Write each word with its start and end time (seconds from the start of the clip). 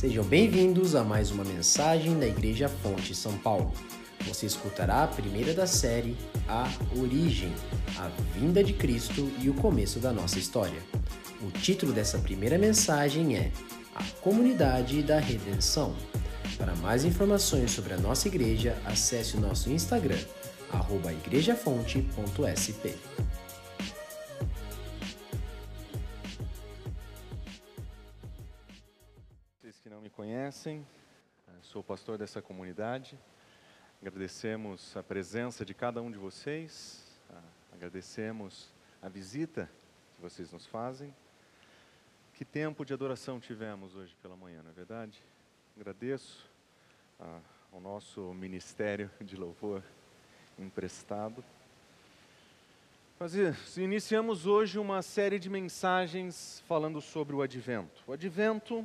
Sejam 0.00 0.24
bem-vindos 0.24 0.94
a 0.94 1.04
mais 1.04 1.30
uma 1.30 1.44
mensagem 1.44 2.18
da 2.18 2.26
Igreja 2.26 2.70
Fonte 2.70 3.14
São 3.14 3.36
Paulo. 3.36 3.70
Você 4.26 4.46
escutará 4.46 5.04
a 5.04 5.06
primeira 5.06 5.52
da 5.52 5.66
série, 5.66 6.16
A 6.48 6.66
Origem, 6.98 7.52
a 7.98 8.08
vinda 8.34 8.64
de 8.64 8.72
Cristo 8.72 9.30
e 9.42 9.50
o 9.50 9.54
começo 9.54 9.98
da 9.98 10.10
nossa 10.10 10.38
história. 10.38 10.80
O 11.42 11.50
título 11.50 11.92
dessa 11.92 12.16
primeira 12.18 12.56
mensagem 12.56 13.36
é 13.36 13.52
A 13.94 14.02
Comunidade 14.22 15.02
da 15.02 15.20
Redenção. 15.20 15.94
Para 16.56 16.74
mais 16.76 17.04
informações 17.04 17.70
sobre 17.70 17.92
a 17.92 17.98
nossa 17.98 18.26
igreja, 18.26 18.78
acesse 18.86 19.36
o 19.36 19.40
nosso 19.40 19.70
Instagram, 19.70 20.16
igrejafonte.sp. 21.26 22.96
conhecem, 30.50 30.84
eh, 31.46 31.52
sou 31.62 31.80
pastor 31.80 32.18
dessa 32.18 32.42
comunidade. 32.42 33.16
Agradecemos 34.02 34.96
a 34.96 35.02
presença 35.02 35.64
de 35.64 35.72
cada 35.72 36.02
um 36.02 36.10
de 36.10 36.18
vocês, 36.18 37.06
ah, 37.30 37.40
agradecemos 37.72 38.68
a 39.00 39.08
visita 39.08 39.70
que 40.16 40.20
vocês 40.20 40.50
nos 40.50 40.66
fazem. 40.66 41.14
Que 42.34 42.44
tempo 42.44 42.84
de 42.84 42.92
adoração 42.92 43.38
tivemos 43.38 43.94
hoje 43.94 44.12
pela 44.20 44.34
manhã, 44.34 44.60
não 44.60 44.72
é 44.72 44.74
verdade? 44.74 45.22
Agradeço 45.76 46.44
ah, 47.20 47.38
ao 47.72 47.80
nosso 47.80 48.34
ministério 48.34 49.08
de 49.22 49.36
louvor 49.36 49.84
emprestado. 50.58 51.44
Nós 53.20 53.34
iniciamos 53.76 54.46
hoje 54.46 54.80
uma 54.80 55.00
série 55.00 55.38
de 55.38 55.48
mensagens 55.48 56.60
falando 56.66 57.00
sobre 57.00 57.36
o 57.36 57.40
advento. 57.40 58.02
O 58.04 58.12
advento 58.12 58.84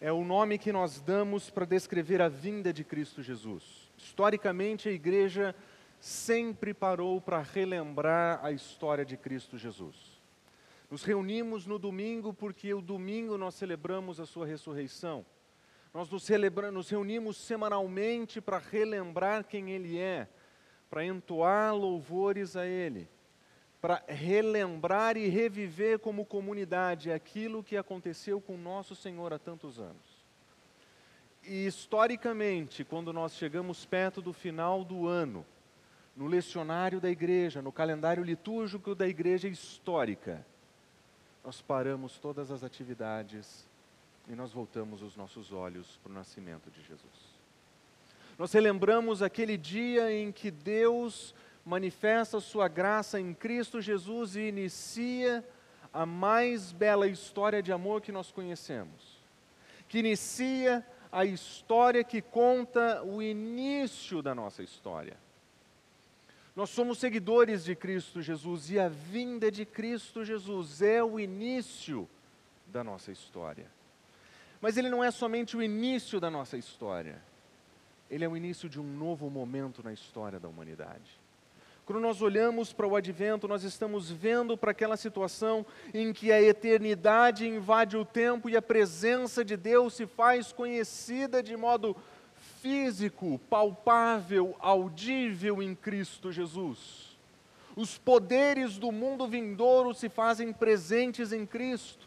é 0.00 0.12
o 0.12 0.24
nome 0.24 0.58
que 0.58 0.72
nós 0.72 1.00
damos 1.00 1.50
para 1.50 1.64
descrever 1.64 2.22
a 2.22 2.28
vinda 2.28 2.72
de 2.72 2.84
Cristo 2.84 3.22
Jesus. 3.22 3.90
Historicamente, 3.96 4.88
a 4.88 4.92
igreja 4.92 5.54
sempre 5.98 6.72
parou 6.72 7.20
para 7.20 7.40
relembrar 7.40 8.38
a 8.44 8.52
história 8.52 9.04
de 9.04 9.16
Cristo 9.16 9.58
Jesus. 9.58 10.20
Nos 10.90 11.02
reunimos 11.02 11.66
no 11.66 11.78
domingo 11.78 12.32
porque 12.32 12.72
o 12.72 12.80
domingo 12.80 13.36
nós 13.36 13.54
celebramos 13.56 14.20
a 14.20 14.26
sua 14.26 14.46
ressurreição. 14.46 15.26
Nós 15.92 16.08
nos, 16.08 16.28
nos 16.72 16.88
reunimos 16.88 17.36
semanalmente 17.36 18.40
para 18.40 18.58
relembrar 18.58 19.44
quem 19.44 19.70
Ele 19.70 19.98
é, 19.98 20.28
para 20.88 21.04
entoar 21.04 21.74
louvores 21.74 22.54
a 22.56 22.64
Ele 22.64 23.08
para 23.80 24.02
relembrar 24.08 25.16
e 25.16 25.28
reviver 25.28 25.98
como 25.98 26.24
comunidade 26.24 27.12
aquilo 27.12 27.62
que 27.62 27.76
aconteceu 27.76 28.40
com 28.40 28.56
nosso 28.56 28.94
Senhor 28.94 29.32
há 29.32 29.38
tantos 29.38 29.78
anos. 29.78 30.18
E 31.44 31.66
historicamente, 31.66 32.84
quando 32.84 33.12
nós 33.12 33.34
chegamos 33.34 33.84
perto 33.84 34.20
do 34.20 34.32
final 34.32 34.84
do 34.84 35.06
ano, 35.06 35.46
no 36.16 36.26
lecionário 36.26 37.00
da 37.00 37.08
igreja, 37.08 37.62
no 37.62 37.70
calendário 37.70 38.24
litúrgico 38.24 38.94
da 38.94 39.06
igreja 39.06 39.46
histórica, 39.46 40.44
nós 41.44 41.62
paramos 41.62 42.18
todas 42.18 42.50
as 42.50 42.64
atividades 42.64 43.64
e 44.28 44.34
nós 44.34 44.52
voltamos 44.52 45.00
os 45.00 45.16
nossos 45.16 45.52
olhos 45.52 45.98
para 46.02 46.10
o 46.10 46.14
nascimento 46.14 46.70
de 46.70 46.82
Jesus. 46.82 47.38
Nós 48.36 48.52
relembramos 48.52 49.22
aquele 49.22 49.56
dia 49.56 50.12
em 50.12 50.30
que 50.30 50.50
Deus 50.50 51.34
manifesta 51.68 52.40
sua 52.40 52.66
graça 52.66 53.20
em 53.20 53.34
Cristo 53.34 53.78
Jesus 53.78 54.36
e 54.36 54.48
inicia 54.48 55.44
a 55.92 56.06
mais 56.06 56.72
bela 56.72 57.06
história 57.06 57.62
de 57.62 57.70
amor 57.70 58.00
que 58.00 58.10
nós 58.10 58.30
conhecemos. 58.32 59.18
Que 59.86 59.98
inicia 59.98 60.84
a 61.12 61.26
história 61.26 62.02
que 62.02 62.22
conta 62.22 63.02
o 63.04 63.20
início 63.20 64.22
da 64.22 64.34
nossa 64.34 64.62
história. 64.62 65.16
Nós 66.56 66.70
somos 66.70 66.98
seguidores 66.98 67.64
de 67.64 67.76
Cristo 67.76 68.22
Jesus 68.22 68.70
e 68.70 68.78
a 68.78 68.88
vinda 68.88 69.50
de 69.50 69.66
Cristo 69.66 70.24
Jesus 70.24 70.80
é 70.80 71.04
o 71.04 71.20
início 71.20 72.08
da 72.66 72.82
nossa 72.82 73.12
história. 73.12 73.66
Mas 74.58 74.78
ele 74.78 74.88
não 74.88 75.04
é 75.04 75.10
somente 75.10 75.54
o 75.54 75.62
início 75.62 76.18
da 76.18 76.30
nossa 76.30 76.56
história, 76.56 77.22
ele 78.10 78.24
é 78.24 78.28
o 78.28 78.36
início 78.36 78.70
de 78.70 78.80
um 78.80 78.96
novo 78.96 79.28
momento 79.28 79.82
na 79.82 79.92
história 79.92 80.40
da 80.40 80.48
humanidade. 80.48 81.27
Quando 81.88 82.00
nós 82.00 82.20
olhamos 82.20 82.70
para 82.70 82.86
o 82.86 82.94
advento, 82.94 83.48
nós 83.48 83.64
estamos 83.64 84.10
vendo 84.10 84.58
para 84.58 84.72
aquela 84.72 84.94
situação 84.94 85.64
em 85.94 86.12
que 86.12 86.30
a 86.30 86.38
eternidade 86.38 87.48
invade 87.48 87.96
o 87.96 88.04
tempo 88.04 88.50
e 88.50 88.54
a 88.58 88.60
presença 88.60 89.42
de 89.42 89.56
Deus 89.56 89.94
se 89.94 90.04
faz 90.04 90.52
conhecida 90.52 91.42
de 91.42 91.56
modo 91.56 91.96
físico, 92.60 93.40
palpável, 93.48 94.54
audível 94.58 95.62
em 95.62 95.74
Cristo 95.74 96.30
Jesus. 96.30 97.16
Os 97.74 97.96
poderes 97.96 98.76
do 98.76 98.92
mundo 98.92 99.26
vindouro 99.26 99.94
se 99.94 100.10
fazem 100.10 100.52
presentes 100.52 101.32
em 101.32 101.46
Cristo. 101.46 102.06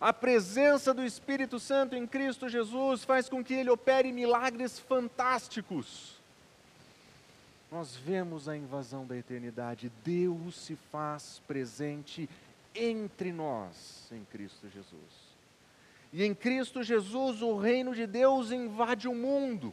A 0.00 0.12
presença 0.12 0.92
do 0.92 1.04
Espírito 1.04 1.60
Santo 1.60 1.94
em 1.94 2.04
Cristo 2.04 2.48
Jesus 2.48 3.04
faz 3.04 3.28
com 3.28 3.44
que 3.44 3.54
ele 3.54 3.70
opere 3.70 4.10
milagres 4.10 4.80
fantásticos 4.80 6.20
nós 7.72 7.96
vemos 7.96 8.50
a 8.50 8.56
invasão 8.56 9.06
da 9.06 9.16
eternidade. 9.16 9.90
Deus 10.04 10.56
se 10.56 10.76
faz 10.76 11.40
presente 11.46 12.28
entre 12.74 13.32
nós 13.32 14.12
em 14.12 14.22
Cristo 14.26 14.68
Jesus. 14.68 15.32
E 16.12 16.22
em 16.22 16.34
Cristo 16.34 16.82
Jesus 16.82 17.40
o 17.40 17.56
reino 17.56 17.94
de 17.94 18.06
Deus 18.06 18.52
invade 18.52 19.08
o 19.08 19.14
mundo. 19.14 19.72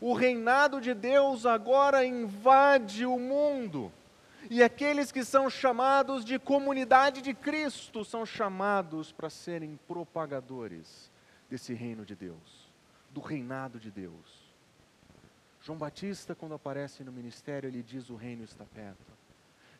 O 0.00 0.12
reinado 0.12 0.80
de 0.80 0.92
Deus 0.92 1.46
agora 1.46 2.04
invade 2.04 3.06
o 3.06 3.16
mundo. 3.16 3.92
E 4.50 4.60
aqueles 4.60 5.12
que 5.12 5.24
são 5.24 5.48
chamados 5.48 6.24
de 6.24 6.40
comunidade 6.40 7.22
de 7.22 7.32
Cristo 7.32 8.04
são 8.04 8.26
chamados 8.26 9.12
para 9.12 9.30
serem 9.30 9.78
propagadores 9.86 11.12
desse 11.48 11.72
reino 11.72 12.04
de 12.04 12.16
Deus, 12.16 12.68
do 13.12 13.20
reinado 13.20 13.78
de 13.78 13.90
Deus. 13.92 14.45
João 15.66 15.76
Batista, 15.76 16.32
quando 16.32 16.54
aparece 16.54 17.02
no 17.02 17.10
ministério, 17.10 17.66
ele 17.66 17.82
diz: 17.82 18.08
O 18.08 18.14
reino 18.14 18.44
está 18.44 18.64
perto. 18.64 19.12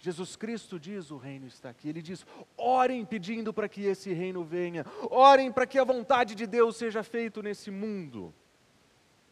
Jesus 0.01 0.35
Cristo 0.35 0.81
diz: 0.81 1.13
O 1.13 1.17
reino 1.17 1.47
está 1.47 1.71
aqui. 1.71 1.89
Ele 1.89 2.03
diz: 2.03 2.27
Orem 2.57 3.05
pedindo 3.05 3.55
para 3.55 3.69
que 3.69 3.83
esse 3.83 4.13
reino 4.13 4.43
venha. 4.43 4.85
Orem 5.09 5.53
para 5.53 5.65
que 5.65 5.79
a 5.79 5.85
vontade 5.85 6.35
de 6.35 6.45
Deus 6.45 6.77
seja 6.77 7.05
feita 7.05 7.41
nesse 7.41 7.71
mundo. 7.71 8.35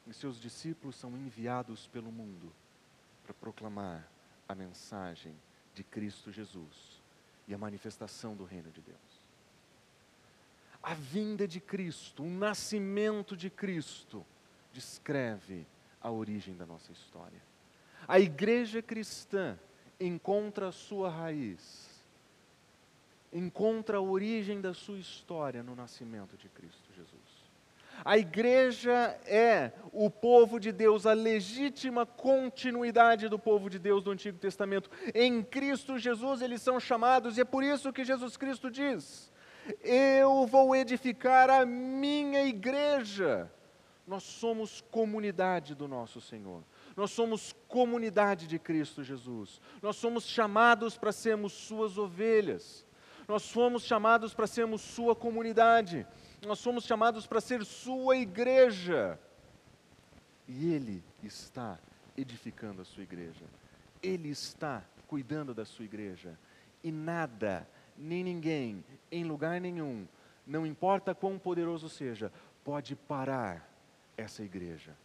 E 0.06 0.14
seus 0.14 0.41
discípulos 0.41 0.94
são 0.94 1.16
enviados 1.16 1.88
pelo 1.88 2.12
mundo 2.12 2.53
para 3.25 3.34
proclamar 3.34 4.09
a 4.48 4.54
mensagem 4.54 5.34
de 5.75 5.82
Cristo 5.82 6.31
Jesus 6.31 7.03
e 7.48 7.54
a 7.54 7.59
manifestação 7.59 8.37
do 8.37 8.44
reino 8.44 8.70
de 8.70 8.81
Deus. 8.81 9.25
A 10.81 10.94
vinda 10.94 11.48
de 11.48 11.59
Cristo, 11.59 12.22
o 12.22 12.31
nascimento 12.31 13.37
de 13.37 13.50
Cristo, 13.50 14.25
descreve 14.72 15.66
a 16.04 16.10
origem 16.10 16.54
da 16.54 16.66
nossa 16.66 16.92
história. 16.92 17.42
A 18.06 18.20
igreja 18.20 18.82
cristã 18.82 19.59
encontra 19.98 20.69
a 20.69 20.72
sua 20.72 21.09
raiz, 21.09 21.88
encontra 23.32 23.97
a 23.97 24.03
origem 24.03 24.60
da 24.60 24.75
sua 24.75 24.98
história 24.98 25.62
no 25.62 25.75
nascimento 25.75 26.37
de 26.37 26.47
Cristo 26.50 26.93
Jesus. 26.94 27.25
A 28.04 28.19
igreja 28.19 29.19
é 29.25 29.72
o 29.93 30.10
povo 30.10 30.60
de 30.60 30.72
Deus, 30.72 31.06
a 31.06 31.14
legítima 31.14 32.04
continuidade 32.04 33.28
do 33.28 33.38
povo 33.38 33.70
de 33.70 33.78
Deus 33.78 34.03
do 34.04 34.10
Antigo 34.10 34.37
Testamento. 34.37 34.91
Em 35.14 35.43
Cristo 35.43 35.98
Jesus 35.98 36.43
eles 36.43 36.60
são 36.60 36.78
chamados, 36.78 37.38
e 37.38 37.41
é 37.41 37.44
por 37.44 37.64
isso 37.64 37.93
que 37.93 38.04
Jesus 38.04 38.37
Cristo 38.37 38.70
diz: 38.70 39.32
Eu 39.81 40.46
vou 40.46 40.76
edificar 40.76 41.49
a 41.49 41.64
minha 41.64 42.44
igreja 42.44 43.50
nós 44.06 44.22
somos 44.22 44.82
comunidade 44.90 45.74
do 45.74 45.88
nosso 45.88 46.20
Senhor. 46.20 46.62
Nós 46.94 47.10
somos 47.10 47.54
comunidade 47.66 48.46
de 48.46 48.58
Cristo 48.58 49.02
Jesus. 49.02 49.60
Nós 49.80 49.96
somos 49.96 50.24
chamados 50.24 50.98
para 50.98 51.10
sermos 51.10 51.52
suas 51.52 51.96
ovelhas. 51.96 52.86
Nós 53.26 53.50
fomos 53.50 53.82
chamados 53.82 54.34
para 54.34 54.46
sermos 54.46 54.82
sua 54.82 55.16
comunidade. 55.16 56.06
Nós 56.46 56.58
somos 56.58 56.84
chamados 56.84 57.26
para 57.26 57.40
ser 57.40 57.64
sua 57.64 58.16
igreja. 58.18 59.18
E 60.46 60.74
Ele 60.74 61.02
está 61.22 61.78
edificando 62.14 62.82
a 62.82 62.84
sua 62.84 63.02
igreja. 63.02 63.46
Ele 64.02 64.28
está 64.28 64.84
cuidando 65.08 65.54
da 65.54 65.64
sua 65.64 65.86
igreja. 65.86 66.38
E 66.82 66.92
nada, 66.92 67.66
nem 67.96 68.22
ninguém, 68.22 68.84
em 69.10 69.24
lugar 69.24 69.58
nenhum, 69.58 70.06
não 70.46 70.66
importa 70.66 71.14
quão 71.14 71.38
poderoso 71.38 71.88
seja, 71.88 72.30
pode 72.62 72.94
parar 72.94 73.74
essa 74.16 74.43
igreja. 74.43 74.96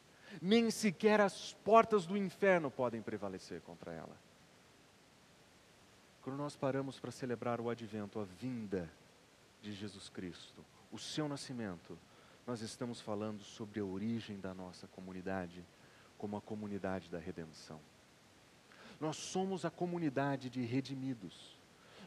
Nem 0.41 0.69
sequer 0.69 1.19
as 1.19 1.53
portas 1.63 2.05
do 2.05 2.15
inferno 2.15 2.69
podem 2.69 3.01
prevalecer 3.01 3.61
contra 3.61 3.91
ela. 3.91 4.15
Quando 6.21 6.37
nós 6.37 6.55
paramos 6.55 6.99
para 6.99 7.11
celebrar 7.11 7.59
o 7.59 7.69
advento, 7.69 8.19
a 8.19 8.23
vinda 8.23 8.89
de 9.61 9.73
Jesus 9.73 10.09
Cristo, 10.09 10.63
o 10.91 10.97
seu 10.99 11.27
nascimento, 11.27 11.97
nós 12.45 12.61
estamos 12.61 12.99
falando 12.99 13.43
sobre 13.43 13.79
a 13.79 13.85
origem 13.85 14.39
da 14.39 14.53
nossa 14.53 14.87
comunidade, 14.87 15.63
como 16.17 16.37
a 16.37 16.41
comunidade 16.41 17.09
da 17.09 17.19
redenção. 17.19 17.79
Nós 18.99 19.17
somos 19.17 19.65
a 19.65 19.71
comunidade 19.71 20.49
de 20.49 20.61
redimidos. 20.63 21.58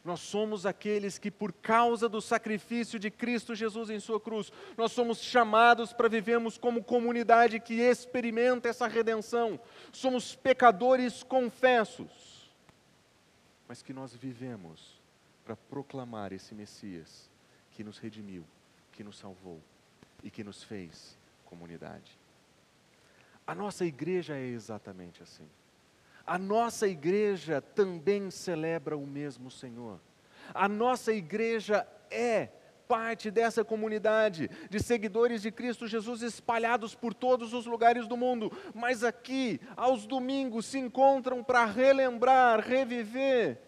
Nós 0.04 0.20
somos 0.20 0.66
aqueles 0.66 1.16
que, 1.16 1.30
por 1.30 1.52
causa 1.52 2.08
do 2.08 2.20
sacrifício 2.20 2.98
de 2.98 3.08
Cristo 3.08 3.54
Jesus 3.54 3.88
em 3.88 4.00
Sua 4.00 4.20
cruz, 4.20 4.52
nós 4.76 4.90
somos 4.90 5.18
chamados 5.18 5.92
para 5.92 6.08
vivermos 6.08 6.58
como 6.58 6.82
comunidade 6.82 7.60
que 7.60 7.74
experimenta 7.80 8.68
essa 8.68 8.88
redenção. 8.88 9.60
Somos 9.92 10.34
pecadores 10.34 11.22
confessos, 11.22 12.50
mas 13.68 13.80
que 13.80 13.92
nós 13.92 14.12
vivemos 14.12 15.00
para 15.44 15.54
proclamar 15.54 16.32
esse 16.32 16.52
Messias 16.52 17.30
que 17.70 17.84
nos 17.84 17.98
redimiu, 17.98 18.44
que 18.90 19.04
nos 19.04 19.18
salvou 19.18 19.60
e 20.22 20.30
que 20.30 20.42
nos 20.42 20.64
fez 20.64 21.16
comunidade. 21.44 22.18
A 23.46 23.54
nossa 23.54 23.84
igreja 23.84 24.36
é 24.36 24.46
exatamente 24.46 25.22
assim. 25.22 25.48
A 26.26 26.38
nossa 26.38 26.86
igreja 26.86 27.60
também 27.60 28.30
celebra 28.30 28.96
o 28.96 29.06
mesmo 29.06 29.50
Senhor. 29.50 30.00
A 30.54 30.68
nossa 30.68 31.12
igreja 31.12 31.86
é 32.10 32.48
parte 32.86 33.30
dessa 33.30 33.64
comunidade 33.64 34.50
de 34.68 34.78
seguidores 34.78 35.40
de 35.40 35.50
Cristo 35.50 35.86
Jesus 35.86 36.20
espalhados 36.20 36.94
por 36.94 37.14
todos 37.14 37.54
os 37.54 37.64
lugares 37.64 38.06
do 38.06 38.16
mundo, 38.16 38.52
mas 38.74 39.02
aqui, 39.02 39.58
aos 39.76 40.06
domingos, 40.06 40.66
se 40.66 40.78
encontram 40.78 41.42
para 41.42 41.64
relembrar, 41.64 42.60
reviver 42.60 43.58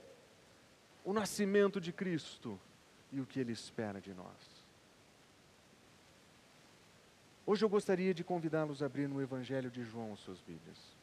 o 1.02 1.12
nascimento 1.12 1.80
de 1.80 1.92
Cristo 1.92 2.60
e 3.10 3.20
o 3.20 3.26
que 3.26 3.40
Ele 3.40 3.52
espera 3.52 4.00
de 4.00 4.12
nós. 4.12 4.64
Hoje 7.46 7.64
eu 7.64 7.68
gostaria 7.68 8.14
de 8.14 8.24
convidá-los 8.24 8.82
a 8.82 8.86
abrir 8.86 9.08
no 9.08 9.20
Evangelho 9.20 9.70
de 9.70 9.84
João 9.84 10.16
seus 10.16 10.40
Bíblias. 10.40 10.93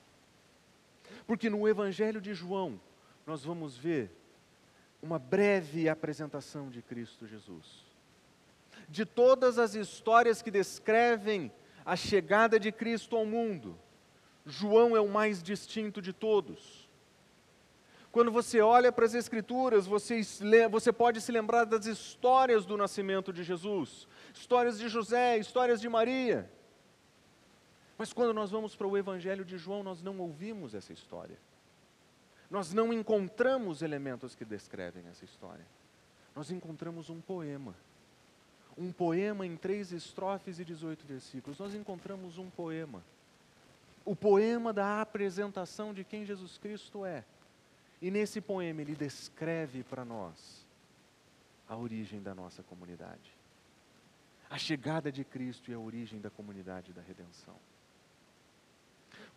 Porque 1.25 1.49
no 1.49 1.67
Evangelho 1.67 2.21
de 2.21 2.33
João 2.33 2.79
nós 3.25 3.43
vamos 3.43 3.77
ver 3.77 4.11
uma 5.01 5.17
breve 5.17 5.89
apresentação 5.89 6.69
de 6.69 6.81
Cristo 6.81 7.25
Jesus. 7.25 7.85
De 8.87 9.05
todas 9.05 9.57
as 9.57 9.73
histórias 9.73 10.41
que 10.41 10.51
descrevem 10.51 11.51
a 11.85 11.95
chegada 11.95 12.59
de 12.59 12.71
Cristo 12.71 13.15
ao 13.15 13.25
mundo, 13.25 13.77
João 14.45 14.95
é 14.95 15.01
o 15.01 15.09
mais 15.09 15.41
distinto 15.41 16.01
de 16.01 16.13
todos. 16.13 16.89
Quando 18.11 18.31
você 18.31 18.59
olha 18.59 18.91
para 18.91 19.05
as 19.05 19.13
Escrituras, 19.13 19.87
você, 19.87 20.21
você 20.69 20.91
pode 20.91 21.21
se 21.21 21.31
lembrar 21.31 21.63
das 21.63 21.85
histórias 21.85 22.65
do 22.65 22.75
nascimento 22.75 23.31
de 23.31 23.43
Jesus, 23.43 24.07
histórias 24.33 24.77
de 24.77 24.89
José, 24.89 25.37
histórias 25.37 25.79
de 25.79 25.87
Maria. 25.87 26.51
Mas 28.01 28.11
quando 28.11 28.33
nós 28.33 28.49
vamos 28.49 28.75
para 28.75 28.87
o 28.87 28.97
Evangelho 28.97 29.45
de 29.45 29.59
João, 29.59 29.83
nós 29.83 30.01
não 30.01 30.17
ouvimos 30.17 30.73
essa 30.73 30.91
história. 30.91 31.37
Nós 32.49 32.73
não 32.73 32.91
encontramos 32.91 33.83
elementos 33.83 34.33
que 34.33 34.43
descrevem 34.43 35.05
essa 35.05 35.23
história. 35.23 35.63
Nós 36.35 36.49
encontramos 36.49 37.11
um 37.11 37.21
poema. 37.21 37.75
Um 38.75 38.91
poema 38.91 39.45
em 39.45 39.55
três 39.55 39.91
estrofes 39.91 40.57
e 40.57 40.65
18 40.65 41.05
versículos. 41.05 41.59
Nós 41.59 41.75
encontramos 41.75 42.39
um 42.39 42.49
poema. 42.49 43.03
O 44.03 44.15
poema 44.15 44.73
da 44.73 44.99
apresentação 44.99 45.93
de 45.93 46.03
quem 46.03 46.25
Jesus 46.25 46.57
Cristo 46.57 47.05
é. 47.05 47.23
E 48.01 48.09
nesse 48.09 48.41
poema 48.41 48.81
ele 48.81 48.95
descreve 48.95 49.83
para 49.83 50.03
nós 50.03 50.65
a 51.69 51.77
origem 51.77 52.19
da 52.19 52.33
nossa 52.33 52.63
comunidade. 52.63 53.31
A 54.49 54.57
chegada 54.57 55.11
de 55.11 55.23
Cristo 55.23 55.69
e 55.69 55.75
a 55.75 55.79
origem 55.79 56.19
da 56.19 56.31
comunidade 56.31 56.93
da 56.93 57.01
redenção. 57.03 57.55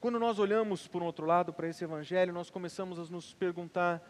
Quando 0.04 0.18
nós 0.18 0.38
olhamos, 0.38 0.86
por 0.86 1.02
um 1.02 1.06
outro 1.06 1.24
lado, 1.24 1.50
para 1.50 1.66
esse 1.66 1.82
evangelho, 1.82 2.30
nós 2.30 2.50
começamos 2.50 2.98
a 2.98 3.10
nos 3.10 3.32
perguntar: 3.32 4.06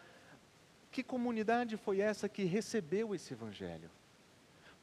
que 0.91 1.05
comunidade 1.05 1.77
foi 1.77 2.01
essa 2.01 2.29
que 2.29 2.43
recebeu 2.43 3.15
esse 3.15 3.33
evangelho? 3.33 3.89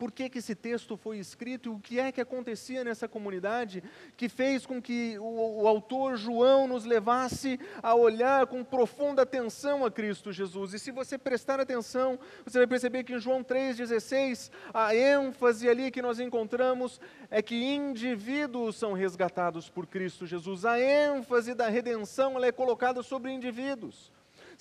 Por 0.02 0.12
que, 0.12 0.32
que 0.32 0.40
esse 0.40 0.56
texto 0.56 0.98
foi 0.98 1.20
escrito 1.20 1.70
e 1.70 1.72
o 1.72 1.78
que 1.78 2.00
é 2.00 2.12
que 2.12 2.20
acontecia 2.20 2.84
nessa 2.84 3.08
comunidade 3.08 3.84
que 4.18 4.28
fez 4.28 4.66
com 4.66 4.82
que 4.82 5.16
o, 5.20 5.62
o 5.62 5.68
autor 5.68 6.18
João 6.18 6.68
nos 6.68 6.86
levasse 6.86 7.60
a 7.84 7.94
olhar 7.94 8.48
com 8.48 8.64
profunda 8.64 9.22
atenção 9.22 9.86
a 9.86 9.92
Cristo 9.92 10.32
Jesus. 10.32 10.74
E 10.74 10.80
se 10.80 10.90
você 10.90 11.20
prestar 11.20 11.60
atenção, 11.60 12.18
você 12.44 12.58
vai 12.58 12.66
perceber 12.66 13.04
que 13.04 13.14
em 13.14 13.20
João 13.20 13.44
3,16, 13.44 14.50
a 14.74 14.96
ênfase 14.96 15.70
ali 15.70 15.92
que 15.92 16.02
nós 16.02 16.20
encontramos 16.20 17.00
é 17.30 17.40
que 17.40 17.56
indivíduos 17.56 18.78
são 18.78 18.94
resgatados 18.94 19.70
por 19.70 19.86
Cristo 19.86 20.26
Jesus. 20.26 20.66
A 20.66 20.80
ênfase 20.80 21.54
da 21.54 21.70
redenção 21.70 22.38
ela 22.38 22.48
é 22.48 22.52
colocada 22.52 23.04
sobre 23.04 23.32
indivíduos. 23.32 24.12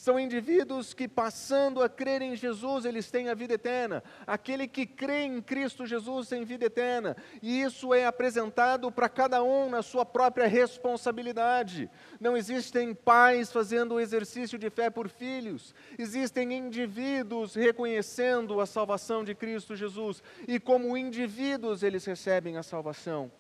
São 0.01 0.19
indivíduos 0.19 0.95
que, 0.95 1.07
passando 1.07 1.83
a 1.83 1.87
crer 1.87 2.23
em 2.23 2.35
Jesus, 2.35 2.87
eles 2.87 3.11
têm 3.11 3.29
a 3.29 3.35
vida 3.35 3.53
eterna. 3.53 4.03
Aquele 4.27 4.67
que 4.67 4.87
crê 4.87 5.25
em 5.25 5.43
Cristo 5.43 5.85
Jesus 5.85 6.27
tem 6.27 6.43
vida 6.43 6.65
eterna. 6.65 7.15
E 7.43 7.61
isso 7.61 7.93
é 7.93 8.07
apresentado 8.07 8.91
para 8.91 9.11
cada 9.11 9.43
um 9.43 9.69
na 9.69 9.83
sua 9.83 10.07
própria 10.07 10.47
responsabilidade. 10.47 11.91
Não 12.19 12.35
existem 12.35 12.95
pais 12.95 13.53
fazendo 13.53 13.97
o 13.97 14.01
exercício 14.01 14.59
de 14.59 14.71
fé 14.71 14.89
por 14.89 15.07
filhos. 15.07 15.75
Existem 15.99 16.55
indivíduos 16.55 17.55
reconhecendo 17.55 18.59
a 18.59 18.65
salvação 18.65 19.23
de 19.23 19.35
Cristo 19.35 19.77
Jesus. 19.77 20.23
E 20.49 20.59
como 20.59 20.97
indivíduos 20.97 21.83
eles 21.83 22.07
recebem 22.07 22.57
a 22.57 22.63
salvação. 22.63 23.31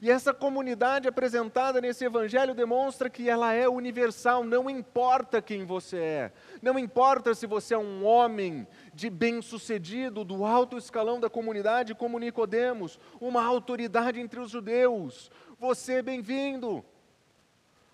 E 0.00 0.10
essa 0.10 0.32
comunidade 0.32 1.08
apresentada 1.08 1.80
nesse 1.80 2.04
evangelho 2.04 2.54
demonstra 2.54 3.10
que 3.10 3.28
ela 3.28 3.52
é 3.52 3.68
universal, 3.68 4.44
não 4.44 4.70
importa 4.70 5.42
quem 5.42 5.64
você 5.64 5.98
é, 5.98 6.32
não 6.62 6.78
importa 6.78 7.34
se 7.34 7.46
você 7.46 7.74
é 7.74 7.78
um 7.78 8.04
homem 8.04 8.66
de 8.94 9.10
bem-sucedido, 9.10 10.24
do 10.24 10.44
alto 10.44 10.76
escalão 10.76 11.18
da 11.18 11.28
comunidade, 11.28 11.94
como 11.94 12.18
Nicodemos, 12.18 12.98
uma 13.20 13.44
autoridade 13.44 14.20
entre 14.20 14.38
os 14.40 14.50
judeus. 14.50 15.30
Você 15.58 15.94
é 15.94 16.02
bem-vindo. 16.02 16.84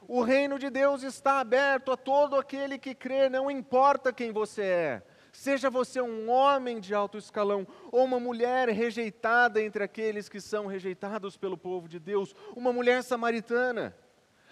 O 0.06 0.22
reino 0.22 0.58
de 0.58 0.68
Deus 0.68 1.02
está 1.02 1.40
aberto 1.40 1.90
a 1.90 1.96
todo 1.96 2.36
aquele 2.36 2.78
que 2.78 2.94
crê, 2.94 3.28
não 3.30 3.50
importa 3.50 4.12
quem 4.12 4.32
você 4.32 4.62
é. 4.62 5.02
Seja 5.34 5.68
você 5.68 6.00
um 6.00 6.30
homem 6.30 6.78
de 6.78 6.94
alto 6.94 7.18
escalão 7.18 7.66
ou 7.90 8.04
uma 8.04 8.20
mulher 8.20 8.68
rejeitada 8.68 9.60
entre 9.60 9.82
aqueles 9.82 10.28
que 10.28 10.40
são 10.40 10.66
rejeitados 10.66 11.36
pelo 11.36 11.58
povo 11.58 11.88
de 11.88 11.98
Deus, 11.98 12.32
uma 12.54 12.72
mulher 12.72 13.02
samaritana. 13.02 13.96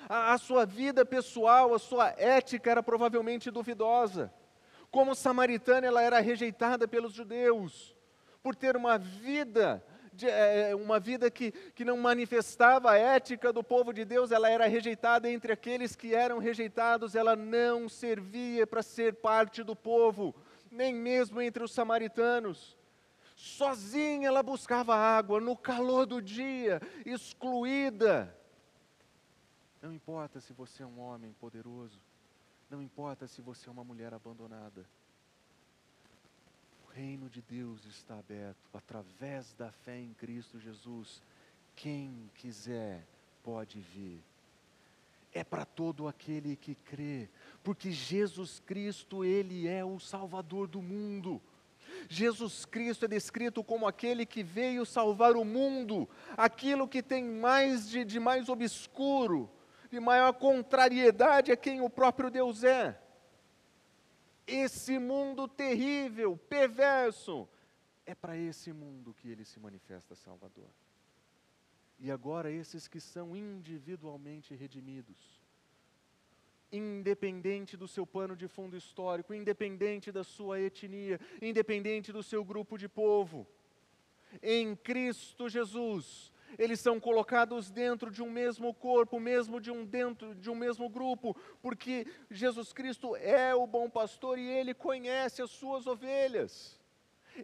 A, 0.09 0.33
a 0.33 0.39
sua 0.39 0.67
vida 0.67 1.07
pessoal, 1.07 1.73
a 1.73 1.79
sua 1.79 2.09
ética 2.19 2.69
era 2.69 2.83
provavelmente 2.83 3.49
duvidosa. 3.49 4.35
Como 4.91 5.15
samaritana, 5.15 5.87
ela 5.87 6.03
era 6.03 6.19
rejeitada 6.19 6.89
pelos 6.89 7.13
judeus 7.13 7.95
por 8.43 8.57
ter 8.57 8.77
uma 8.77 8.99
vida 8.99 9.83
de, 10.13 10.29
é, 10.29 10.75
uma 10.75 10.99
vida 10.99 11.31
que, 11.31 11.53
que 11.77 11.85
não 11.85 11.97
manifestava 11.97 12.91
a 12.91 12.99
ética 12.99 13.53
do 13.53 13.63
povo 13.63 13.93
de 13.93 14.05
Deus, 14.05 14.33
ela 14.33 14.51
era 14.51 14.67
rejeitada 14.67 15.31
entre 15.31 15.53
aqueles 15.53 15.95
que 15.95 16.13
eram 16.13 16.39
rejeitados, 16.39 17.15
ela 17.15 17.37
não 17.37 17.89
servia 17.89 18.67
para 18.67 18.83
ser 18.83 19.15
parte 19.15 19.63
do 19.63 19.77
povo 19.77 20.35
nem 20.73 20.95
mesmo 20.95 21.41
entre 21.41 21.63
os 21.63 21.73
samaritanos. 21.73 22.77
Sozinha 23.37 24.29
ela 24.29 24.43
buscava 24.43 24.95
água, 24.95 25.41
no 25.41 25.57
calor 25.57 26.07
do 26.07 26.21
dia, 26.21 26.81
excluída. 27.05 28.37
Não 29.81 29.93
importa 29.93 30.41
se 30.41 30.53
você 30.53 30.83
é 30.83 30.87
um 30.87 31.01
homem 31.01 31.33
poderoso, 31.35 32.01
não 32.71 32.83
importa 32.83 33.27
se 33.27 33.43
você 33.43 33.69
é 33.69 33.73
uma 33.73 33.85
mulher 33.85 34.15
abandonada. 34.15 34.87
O 36.85 36.91
reino 36.93 37.29
de 37.29 37.43
Deus 37.43 37.85
está 37.85 38.19
aberto 38.19 38.69
através 38.73 39.53
da 39.55 39.73
fé 39.73 39.99
em 39.99 40.15
Cristo 40.15 40.59
Jesus. 40.59 41.23
Quem 41.75 42.31
quiser 42.35 43.07
pode 43.43 43.81
vir 43.81 44.23
é 45.33 45.43
para 45.43 45.65
todo 45.65 46.07
aquele 46.07 46.57
que 46.57 46.75
crê, 46.75 47.31
porque 47.63 47.91
Jesus 47.91 48.61
Cristo, 48.61 49.25
Ele 49.25 49.67
é 49.67 49.85
o 49.85 49.99
Salvador 49.99 50.69
do 50.69 50.83
mundo. 50.83 51.41
Jesus 52.09 52.65
Cristo 52.65 53.05
é 53.05 53.09
descrito 53.09 53.63
como 53.63 53.87
aquele 53.87 54.27
que 54.27 54.43
veio 54.43 54.85
salvar 54.85 55.37
o 55.37 55.45
mundo, 55.45 56.09
aquilo 56.37 56.89
que 56.89 57.03
tem 57.03 57.25
mais 57.25 57.89
de, 57.89 58.05
de 58.05 58.19
mais 58.19 58.49
obscuro, 58.49 59.51
de 59.91 60.01
maior 60.01 60.33
contrariedade 60.33 61.53
a 61.53 61.57
quem 61.57 61.81
o 61.81 61.91
próprio 61.91 62.31
Deus 62.31 62.65
é. 62.65 62.99
Esse 64.47 64.99
mundo 64.99 65.47
terrível, 65.47 66.37
perverso, 66.37 67.49
é 68.05 68.15
para 68.15 68.37
esse 68.37 68.73
mundo 68.73 69.15
que 69.15 69.29
ele 69.29 69.45
se 69.45 69.61
manifesta 69.61 70.15
Salvador. 70.15 70.69
E 72.05 72.11
agora, 72.11 72.51
esses 72.51 72.89
que 72.89 72.99
são 72.99 73.37
individualmente 73.37 74.57
redimidos, 74.57 75.41
independente 76.73 77.77
do 77.77 77.87
seu 77.87 78.05
pano 78.05 78.35
de 78.35 78.49
fundo 78.49 78.77
histórico, 78.77 79.33
independente 79.33 80.11
da 80.11 80.25
sua 80.25 80.61
etnia, 80.61 81.21
independente 81.41 82.13
do 82.13 82.21
seu 82.21 82.45
grupo 82.45 82.77
de 82.77 82.89
povo, 82.89 83.47
em 84.43 84.75
Cristo 84.75 85.49
Jesus. 85.49 86.33
Eles 86.59 86.81
são 86.81 86.99
colocados 86.99 87.71
dentro 87.71 88.11
de 88.11 88.21
um 88.21 88.29
mesmo 88.29 88.75
corpo, 88.75 89.21
mesmo 89.21 89.61
de 89.61 89.71
um 89.71 89.85
dentro 89.85 90.35
de 90.35 90.51
um 90.51 90.57
mesmo 90.57 90.89
grupo, 90.89 91.37
porque 91.63 92.05
Jesus 92.29 92.73
Cristo 92.73 93.15
é 93.15 93.55
o 93.55 93.65
bom 93.65 93.89
pastor 93.89 94.41
e 94.41 94.49
ele 94.49 94.75
conhece 94.75 95.41
as 95.41 95.53
suas 95.53 95.87
ovelhas. 95.87 96.81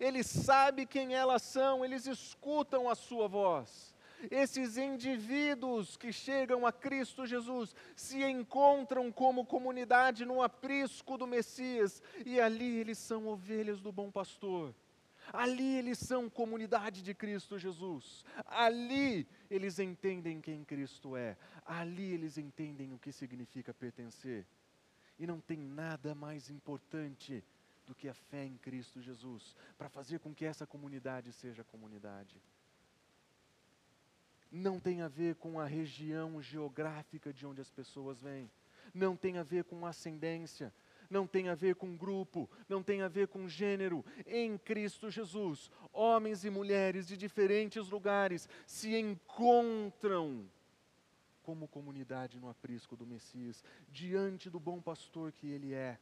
Ele 0.01 0.25
sabe 0.25 0.85
quem 0.85 1.15
elas 1.15 1.43
são, 1.43 1.85
eles 1.85 2.09
escutam 2.09 2.91
a 2.91 2.97
sua 2.97 3.29
voz. 3.29 3.97
Esses 4.31 4.77
indivíduos 4.77 5.97
que 5.97 6.13
chegam 6.13 6.67
a 6.67 6.73
Cristo 6.73 7.27
Jesus 7.27 7.75
se 7.95 8.23
encontram 8.25 9.13
como 9.13 9.47
comunidade 9.47 10.25
no 10.25 10.43
aprisco 10.43 11.17
do 11.17 11.27
Messias, 11.27 12.03
e 12.27 12.41
ali 12.41 12.79
eles 12.79 12.99
são 12.99 13.27
ovelhas 13.27 13.81
do 13.81 13.93
bom 13.93 14.11
pastor. 14.11 14.75
Ali 15.33 15.77
eles 15.77 15.99
são 15.99 16.29
comunidade 16.31 17.03
de 17.03 17.15
Cristo 17.15 17.59
Jesus. 17.59 18.25
Ali 18.47 19.27
eles 19.51 19.79
entendem 19.79 20.41
quem 20.41 20.65
Cristo 20.65 21.17
é. 21.17 21.37
Ali 21.65 22.13
eles 22.13 22.39
entendem 22.39 22.93
o 22.93 22.99
que 22.99 23.13
significa 23.13 23.75
pertencer. 23.75 24.47
E 25.19 25.27
não 25.27 25.41
tem 25.41 25.59
nada 25.59 26.15
mais 26.15 26.49
importante 26.49 27.45
do 27.87 27.95
que 27.95 28.09
a 28.09 28.15
fé 28.15 28.45
em 28.45 28.57
Cristo 28.57 29.01
Jesus 29.01 29.55
para 29.77 29.89
fazer 29.89 30.19
com 30.21 30.35
que 30.35 30.45
essa 30.45 30.67
comunidade 30.67 31.33
seja 31.33 31.65
comunidade. 31.65 32.41
Não 34.59 34.81
tem 34.81 35.03
a 35.03 35.09
ver 35.09 35.37
com 35.37 35.61
a 35.61 35.67
região 35.67 36.43
geográfica 36.43 37.33
de 37.33 37.47
onde 37.47 37.61
as 37.61 37.71
pessoas 37.71 38.21
vêm. 38.21 38.51
Não 38.93 39.17
tem 39.17 39.39
a 39.39 39.43
ver 39.43 39.65
com 39.65 39.87
ascendência 39.87 40.73
não 41.11 41.27
tem 41.27 41.49
a 41.49 41.55
ver 41.55 41.75
com 41.75 41.97
grupo, 41.97 42.51
não 42.69 42.83
tem 42.83 43.01
a 43.01 43.09
ver 43.09 43.29
com 43.29 43.49
gênero. 43.49 44.05
Em 44.27 44.59
Cristo 44.59 45.11
Jesus, 45.11 45.71
homens 45.91 46.45
e 46.45 46.51
mulheres 46.51 47.07
de 47.07 47.17
diferentes 47.17 47.89
lugares 47.89 48.47
se 48.67 48.95
encontram 48.95 50.47
como 51.43 51.67
comunidade 51.67 52.39
no 52.39 52.51
aprisco 52.51 52.95
do 52.95 53.07
Messias, 53.07 53.65
diante 53.91 54.51
do 54.51 54.61
bom 54.61 54.83
pastor 54.83 55.33
que 55.33 55.47
ele 55.47 55.73
é. 55.73 55.99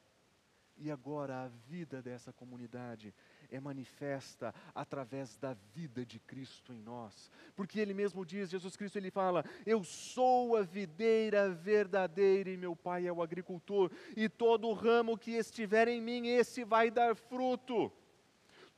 E 0.76 0.90
agora 0.90 1.44
a 1.44 1.48
vida 1.48 2.02
dessa 2.02 2.32
comunidade 2.32 3.14
é 3.56 3.60
manifesta 3.60 4.54
através 4.75 5.36
da 5.36 5.54
vida 5.75 6.04
de 6.04 6.18
Cristo 6.20 6.72
em 6.72 6.80
nós. 6.80 7.30
Porque 7.54 7.80
ele 7.80 7.94
mesmo 7.94 8.25
diz, 8.25 8.50
Jesus 8.50 8.76
Cristo, 8.76 8.96
ele 8.96 9.10
fala: 9.10 9.44
Eu 9.64 9.82
sou 9.82 10.56
a 10.56 10.62
videira 10.62 11.50
verdadeira 11.50 12.50
e 12.50 12.56
meu 12.56 12.76
pai 12.76 13.06
é 13.06 13.12
o 13.12 13.22
agricultor, 13.22 13.90
e 14.16 14.28
todo 14.28 14.72
ramo 14.72 15.18
que 15.18 15.32
estiver 15.32 15.88
em 15.88 16.00
mim, 16.00 16.28
esse 16.28 16.64
vai 16.64 16.90
dar 16.90 17.16
fruto. 17.16 17.92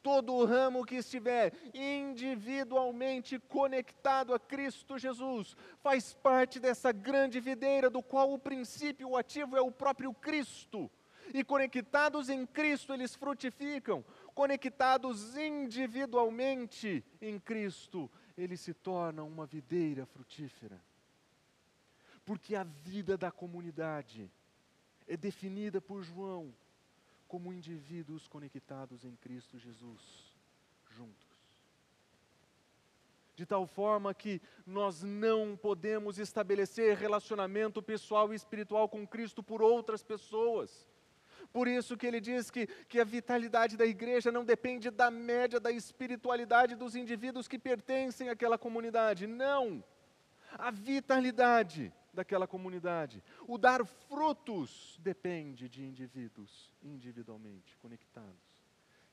Todo 0.01 0.45
ramo 0.45 0.87
que 0.87 0.95
estiver 0.95 1.53
individualmente 1.75 3.39
conectado 3.41 4.33
a 4.33 4.39
Cristo 4.39 4.97
Jesus 4.97 5.57
faz 5.83 6.15
parte 6.15 6.61
dessa 6.61 6.93
grande 6.93 7.41
videira, 7.41 7.91
do 7.91 8.01
qual 8.01 8.33
o 8.33 8.39
princípio 8.39 9.11
o 9.11 9.17
ativo 9.17 9.57
é 9.57 9.61
o 9.61 9.73
próprio 9.73 10.15
Cristo 10.15 10.89
e 11.33 11.45
conectados 11.45 12.29
em 12.29 12.47
Cristo 12.47 12.93
eles 12.93 13.15
frutificam 13.15 14.05
conectados 14.39 15.37
individualmente 15.37 17.05
em 17.21 17.41
Cristo, 17.41 18.09
eles 18.37 18.61
se 18.61 18.73
tornam 18.73 19.27
uma 19.27 19.45
videira 19.45 20.07
frutífera. 20.07 20.81
Porque 22.25 22.55
a 22.55 22.63
vida 22.63 23.19
da 23.19 23.33
comunidade 23.33 24.31
é 25.09 25.17
definida 25.17 25.81
por 25.81 26.05
João 26.05 26.55
como 27.27 27.53
indivíduos 27.53 28.29
conectados 28.29 29.05
em 29.05 29.17
Cristo 29.17 29.59
Jesus, 29.59 30.33
juntos. 30.89 31.37
De 33.35 33.45
tal 33.45 33.67
forma 33.67 34.15
que 34.15 34.41
nós 34.65 35.03
não 35.03 35.57
podemos 35.57 36.17
estabelecer 36.17 36.97
relacionamento 36.97 37.83
pessoal 37.83 38.33
e 38.33 38.37
espiritual 38.37 38.89
com 38.89 39.05
Cristo 39.05 39.43
por 39.43 39.61
outras 39.61 40.05
pessoas 40.05 40.87
por 41.53 41.67
isso 41.67 41.97
que 41.97 42.07
ele 42.07 42.21
diz 42.21 42.51
que, 42.51 42.67
que 42.67 43.01
a 43.01 43.05
vitalidade 43.05 43.77
da 43.77 43.87
igreja 43.87 44.31
não 44.31 44.45
depende 44.45 44.91
da 44.91 45.11
média 45.11 45.59
da 45.59 45.73
espiritualidade 45.73 46.77
dos 46.77 46.95
indivíduos 46.95 47.49
que 47.49 47.59
pertencem 47.59 48.29
àquela 48.29 48.59
comunidade. 48.59 49.27
Não! 49.27 49.83
A 50.53 50.71
vitalidade 50.71 51.93
daquela 52.13 52.47
comunidade, 52.47 53.23
o 53.47 53.57
dar 53.57 53.85
frutos, 53.85 54.99
depende 55.01 55.69
de 55.69 55.85
indivíduos 55.85 56.73
individualmente 56.83 57.77
conectados, 57.79 58.65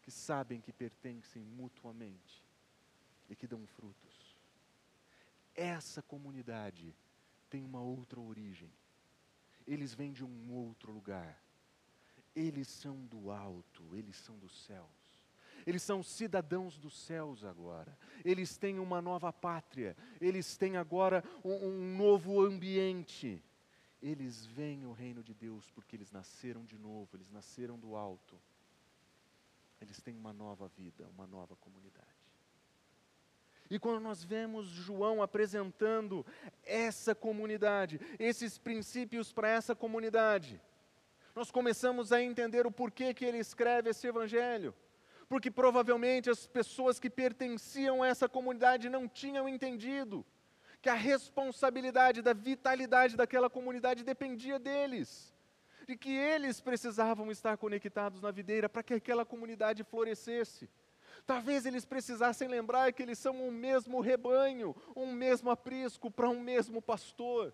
que 0.02 0.12
sabem 0.12 0.60
que 0.60 0.74
pertencem 0.74 1.44
mutuamente 1.44 2.44
e 3.30 3.36
que 3.36 3.48
dão 3.48 3.66
frutos. 3.68 4.36
Essa 5.54 6.02
comunidade 6.02 6.94
tem 7.50 7.64
uma 7.64 7.82
outra 7.82 8.20
origem. 8.20 8.72
Eles 9.66 9.94
vêm 9.94 10.12
de 10.12 10.24
um 10.24 10.52
outro 10.54 10.92
lugar 10.92 11.45
eles 12.36 12.68
são 12.68 13.06
do 13.06 13.32
alto, 13.32 13.96
eles 13.96 14.18
são 14.18 14.38
dos 14.38 14.66
céus. 14.66 15.06
Eles 15.66 15.82
são 15.82 16.04
cidadãos 16.04 16.78
dos 16.78 16.96
céus 16.96 17.44
agora. 17.44 17.98
Eles 18.24 18.56
têm 18.56 18.78
uma 18.78 19.02
nova 19.02 19.34
pátria. 19.34 19.98
Eles 20.22 20.56
têm 20.58 20.78
agora 20.78 21.24
um, 21.44 21.54
um 21.54 21.98
novo 21.98 22.40
ambiente. 22.42 23.44
Eles 24.00 24.46
veem 24.46 24.86
o 24.86 24.92
reino 24.92 25.24
de 25.24 25.34
Deus 25.34 25.72
porque 25.72 25.96
eles 25.96 26.12
nasceram 26.12 26.64
de 26.64 26.78
novo, 26.78 27.10
eles 27.16 27.32
nasceram 27.32 27.80
do 27.80 27.96
alto. 27.96 28.40
Eles 29.82 30.00
têm 30.02 30.16
uma 30.16 30.32
nova 30.32 30.68
vida, 30.68 31.10
uma 31.10 31.26
nova 31.26 31.56
comunidade. 31.56 32.06
E 33.68 33.80
quando 33.80 34.00
nós 34.00 34.24
vemos 34.24 34.68
João 34.68 35.24
apresentando 35.24 36.24
essa 36.64 37.16
comunidade, 37.16 38.00
esses 38.20 38.60
princípios 38.60 39.34
para 39.34 39.50
essa 39.50 39.76
comunidade, 39.76 40.62
nós 41.36 41.52
começamos 41.52 42.14
a 42.14 42.22
entender 42.22 42.66
o 42.66 42.72
porquê 42.72 43.14
que 43.14 43.26
ele 43.26 43.40
escreve 43.40 43.90
esse 43.90 44.08
evangelho. 44.08 44.74
Porque 45.28 45.52
provavelmente 45.52 46.30
as 46.30 46.48
pessoas 46.48 46.98
que 46.98 47.10
pertenciam 47.10 48.02
a 48.02 48.08
essa 48.08 48.30
comunidade 48.30 48.90
não 48.90 49.06
tinham 49.06 49.50
entendido 49.50 50.26
que 50.82 50.88
a 50.88 50.94
responsabilidade 50.94 52.22
da 52.22 52.32
vitalidade 52.32 53.18
daquela 53.18 53.50
comunidade 53.50 54.04
dependia 54.04 54.58
deles. 54.58 55.34
De 55.86 55.98
que 55.98 56.16
eles 56.16 56.62
precisavam 56.62 57.30
estar 57.30 57.58
conectados 57.58 58.22
na 58.22 58.32
videira 58.32 58.70
para 58.70 58.84
que 58.84 58.94
aquela 58.94 59.26
comunidade 59.26 59.84
florescesse. 59.84 60.70
Talvez 61.26 61.66
eles 61.66 61.86
precisassem 61.86 62.48
lembrar 62.48 62.94
que 62.94 63.04
eles 63.04 63.20
são 63.20 63.36
um 63.46 63.52
mesmo 63.52 64.00
rebanho, 64.00 64.76
um 64.96 65.12
mesmo 65.12 65.50
aprisco 65.50 66.10
para 66.10 66.30
um 66.30 66.40
mesmo 66.40 66.82
pastor. 66.82 67.54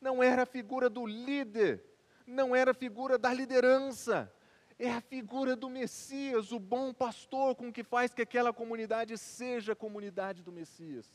Não 0.00 0.22
era 0.22 0.42
a 0.42 0.46
figura 0.46 0.88
do 0.88 1.06
líder 1.06 1.82
não 2.26 2.54
era 2.54 2.72
a 2.72 2.74
figura 2.74 3.18
da 3.18 3.32
liderança, 3.32 4.32
é 4.78 4.92
a 4.92 5.00
figura 5.00 5.56
do 5.56 5.70
Messias, 5.70 6.52
o 6.52 6.58
bom 6.58 6.92
pastor 6.92 7.54
com 7.54 7.72
que 7.72 7.82
faz 7.82 8.12
que 8.12 8.22
aquela 8.22 8.52
comunidade 8.52 9.16
seja 9.16 9.72
a 9.72 9.76
comunidade 9.76 10.42
do 10.42 10.52
Messias. 10.52 11.06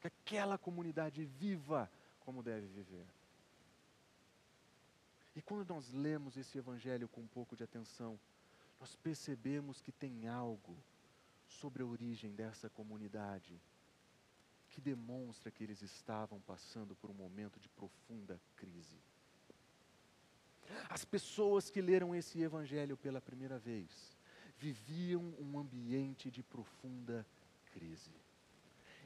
Que 0.00 0.08
aquela 0.08 0.58
comunidade 0.58 1.24
viva 1.24 1.90
como 2.20 2.42
deve 2.42 2.66
viver. 2.66 3.06
E 5.34 5.42
quando 5.42 5.68
nós 5.68 5.92
lemos 5.92 6.36
esse 6.36 6.58
evangelho 6.58 7.08
com 7.08 7.22
um 7.22 7.26
pouco 7.26 7.56
de 7.56 7.64
atenção, 7.64 8.18
nós 8.78 8.94
percebemos 8.94 9.80
que 9.80 9.90
tem 9.90 10.28
algo 10.28 10.76
sobre 11.46 11.82
a 11.82 11.86
origem 11.86 12.32
dessa 12.32 12.68
comunidade 12.68 13.60
que 14.70 14.80
demonstra 14.80 15.50
que 15.50 15.62
eles 15.62 15.82
estavam 15.82 16.40
passando 16.40 16.94
por 16.96 17.08
um 17.08 17.14
momento 17.14 17.58
de 17.60 17.68
profunda 17.68 18.40
crise. 18.56 19.00
As 20.88 21.04
pessoas 21.04 21.70
que 21.70 21.80
leram 21.80 22.14
esse 22.14 22.40
evangelho 22.40 22.96
pela 22.96 23.20
primeira 23.20 23.58
vez 23.58 24.16
viviam 24.56 25.34
um 25.38 25.58
ambiente 25.58 26.30
de 26.30 26.42
profunda 26.42 27.26
crise. 27.72 28.10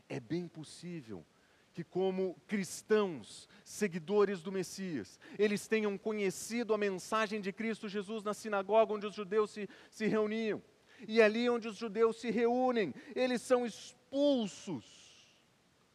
É 0.09 0.21
bem 0.21 0.47
possível 0.47 1.25
que, 1.73 1.85
como 1.85 2.35
cristãos, 2.47 3.49
seguidores 3.65 4.43
do 4.43 4.50
Messias, 4.50 5.19
eles 5.38 5.67
tenham 5.67 5.97
conhecido 5.97 6.75
a 6.75 6.79
mensagem 6.79 7.41
de 7.41 7.53
Cristo 7.53 7.88
Jesus 7.88 8.23
na 8.23 8.35
sinagoga 8.35 8.95
onde 8.95 9.07
os 9.07 9.15
judeus 9.15 9.50
se, 9.50 9.69
se 9.91 10.07
reuniam. 10.07 10.62
E 11.07 11.23
ali 11.23 11.49
onde 11.49 11.69
os 11.69 11.77
judeus 11.77 12.21
se 12.21 12.31
reúnem, 12.31 12.93
eles 13.15 13.43
são 13.43 13.65
expulsos 13.65 14.85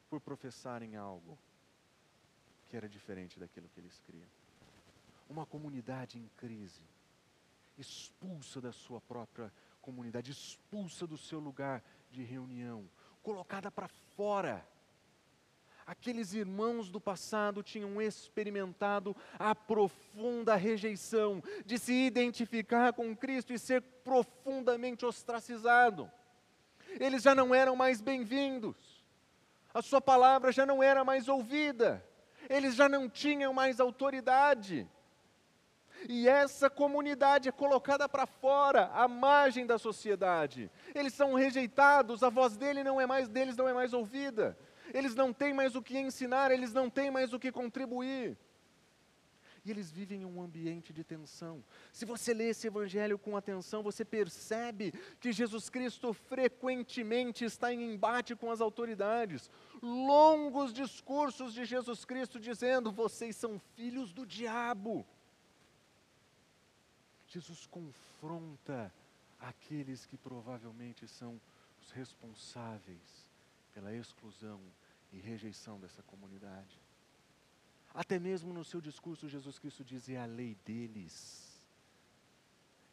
por 0.09 0.21
professarem 0.21 0.95
algo 0.95 1.37
que 2.69 2.77
era 2.77 2.87
diferente 2.87 3.39
daquilo 3.39 3.67
que 3.69 3.79
eles 3.79 3.99
criam 3.99 4.29
uma 5.33 5.47
comunidade 5.47 6.19
em 6.19 6.29
crise, 6.37 6.85
expulsa 7.75 8.61
da 8.61 8.71
sua 8.71 9.01
própria 9.01 9.51
comunidade, 9.81 10.31
expulsa 10.31 11.07
do 11.07 11.17
seu 11.17 11.39
lugar 11.39 11.83
de 12.11 12.21
reunião, 12.21 12.87
colocada 13.23 13.71
para 13.71 13.87
fora. 14.15 14.63
Aqueles 15.87 16.33
irmãos 16.33 16.87
do 16.87 17.01
passado 17.01 17.63
tinham 17.63 17.99
experimentado 17.99 19.15
a 19.39 19.55
profunda 19.55 20.55
rejeição 20.55 21.43
de 21.65 21.79
se 21.79 21.93
identificar 21.93 22.93
com 22.93 23.15
Cristo 23.15 23.51
e 23.51 23.59
ser 23.59 23.81
profundamente 23.81 25.03
ostracizado. 25.03 26.09
eles 26.99 27.23
já 27.23 27.33
não 27.33 27.55
eram 27.55 27.75
mais 27.75 28.01
bem-vindos, 28.01 29.03
a 29.73 29.81
sua 29.81 29.99
palavra 29.99 30.51
já 30.51 30.63
não 30.63 30.83
era 30.83 31.03
mais 31.03 31.27
ouvida, 31.27 32.07
eles 32.47 32.75
já 32.75 32.87
não 32.87 33.09
tinham 33.09 33.51
mais 33.51 33.79
autoridade. 33.79 34.87
E 36.07 36.27
essa 36.27 36.69
comunidade 36.69 37.49
é 37.49 37.51
colocada 37.51 38.07
para 38.07 38.25
fora, 38.25 38.89
à 38.93 39.07
margem 39.07 39.65
da 39.65 39.77
sociedade. 39.77 40.69
Eles 40.93 41.13
são 41.13 41.33
rejeitados, 41.33 42.23
a 42.23 42.29
voz 42.29 42.57
dele 42.57 42.83
não 42.83 42.99
é 42.99 43.05
mais 43.05 43.27
deles 43.27 43.55
não 43.55 43.67
é 43.67 43.73
mais 43.73 43.93
ouvida. 43.93 44.57
Eles 44.93 45.15
não 45.15 45.31
têm 45.33 45.53
mais 45.53 45.75
o 45.75 45.81
que 45.81 45.97
ensinar, 45.97 46.51
eles 46.51 46.73
não 46.73 46.89
têm 46.89 47.09
mais 47.09 47.33
o 47.33 47.39
que 47.39 47.51
contribuir. 47.51 48.37
E 49.65 49.71
eles 49.71 49.89
vivem 49.89 50.23
em 50.23 50.25
um 50.25 50.41
ambiente 50.41 50.91
de 50.91 51.05
tensão. 51.05 51.63
Se 51.91 52.03
você 52.03 52.33
lê 52.33 52.49
esse 52.49 52.67
evangelho 52.67 53.17
com 53.17 53.37
atenção, 53.37 53.81
você 53.81 54.03
percebe 54.03 54.93
que 55.21 55.31
Jesus 55.31 55.69
Cristo 55.69 56.11
frequentemente 56.13 57.45
está 57.45 57.73
em 57.73 57.93
embate 57.93 58.35
com 58.35 58.51
as 58.51 58.59
autoridades. 58.59 59.49
Longos 59.81 60.73
discursos 60.73 61.53
de 61.53 61.63
Jesus 61.63 62.03
Cristo 62.03 62.41
dizendo: 62.41 62.91
vocês 62.91 63.37
são 63.37 63.57
filhos 63.73 64.11
do 64.11 64.25
diabo. 64.25 65.07
Jesus 67.33 67.65
confronta 67.65 68.93
aqueles 69.39 70.05
que 70.05 70.15
provavelmente 70.15 71.07
são 71.07 71.41
os 71.81 71.89
responsáveis 71.89 73.27
pela 73.73 73.91
exclusão 73.91 74.61
e 75.11 75.17
rejeição 75.17 75.79
dessa 75.79 76.03
comunidade. 76.03 76.79
Até 77.91 78.19
mesmo 78.19 78.53
no 78.53 78.63
seu 78.63 78.79
discurso, 78.79 79.27
Jesus 79.27 79.57
Cristo 79.57 79.83
diz: 79.83 80.07
é 80.09 80.17
a 80.17 80.27
lei 80.27 80.55
deles. 80.63 81.59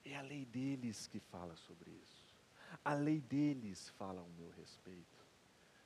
É 0.06 0.16
a 0.16 0.22
lei 0.22 0.46
deles 0.46 1.06
que 1.06 1.20
fala 1.20 1.54
sobre 1.56 1.90
isso. 1.90 2.34
A 2.82 2.94
lei 2.94 3.20
deles 3.20 3.90
fala 3.90 4.22
ao 4.22 4.28
meu 4.38 4.50
respeito. 4.52 5.20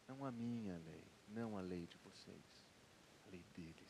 Não 0.07 0.25
a 0.25 0.31
minha 0.31 0.79
lei, 0.79 1.05
não 1.29 1.59
a 1.59 1.61
lei 1.61 1.89
de 1.89 1.99
vocês. 1.99 2.63
A 3.27 3.31
lei 3.31 3.45
deles 3.57 3.84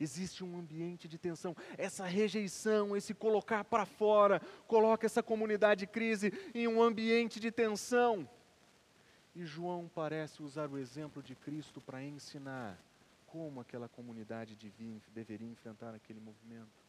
existe 0.00 0.42
um 0.42 0.58
ambiente 0.58 1.06
de 1.06 1.18
tensão. 1.18 1.54
Essa 1.76 2.06
rejeição, 2.06 2.96
esse 2.96 3.12
colocar 3.14 3.62
para 3.64 3.84
fora, 3.84 4.40
coloca 4.66 5.06
essa 5.06 5.22
comunidade 5.22 5.80
de 5.80 5.86
crise 5.86 6.32
em 6.54 6.66
um 6.66 6.82
ambiente 6.82 7.38
de 7.38 7.52
tensão. 7.52 8.28
E 9.34 9.44
João 9.44 9.88
parece 9.94 10.42
usar 10.42 10.68
o 10.68 10.78
exemplo 10.78 11.22
de 11.22 11.34
Cristo 11.34 11.80
para 11.80 12.02
ensinar 12.02 12.78
como 13.26 13.60
aquela 13.60 13.88
comunidade 13.88 14.56
deveria 15.14 15.48
enfrentar 15.48 15.94
aquele 15.94 16.18
movimento. 16.18 16.80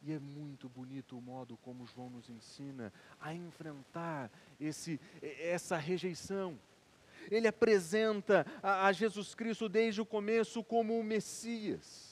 E 0.00 0.12
é 0.12 0.18
muito 0.18 0.68
bonito 0.68 1.18
o 1.18 1.20
modo 1.20 1.56
como 1.58 1.86
João 1.86 2.08
nos 2.08 2.30
ensina 2.30 2.92
a 3.20 3.34
enfrentar 3.34 4.30
esse, 4.60 5.00
essa 5.20 5.76
rejeição 5.76 6.58
ele 7.30 7.48
apresenta 7.48 8.46
a, 8.62 8.86
a 8.86 8.92
Jesus 8.92 9.34
Cristo 9.34 9.68
desde 9.68 10.00
o 10.00 10.06
começo 10.06 10.62
como 10.64 10.98
o 10.98 11.04
Messias. 11.04 12.08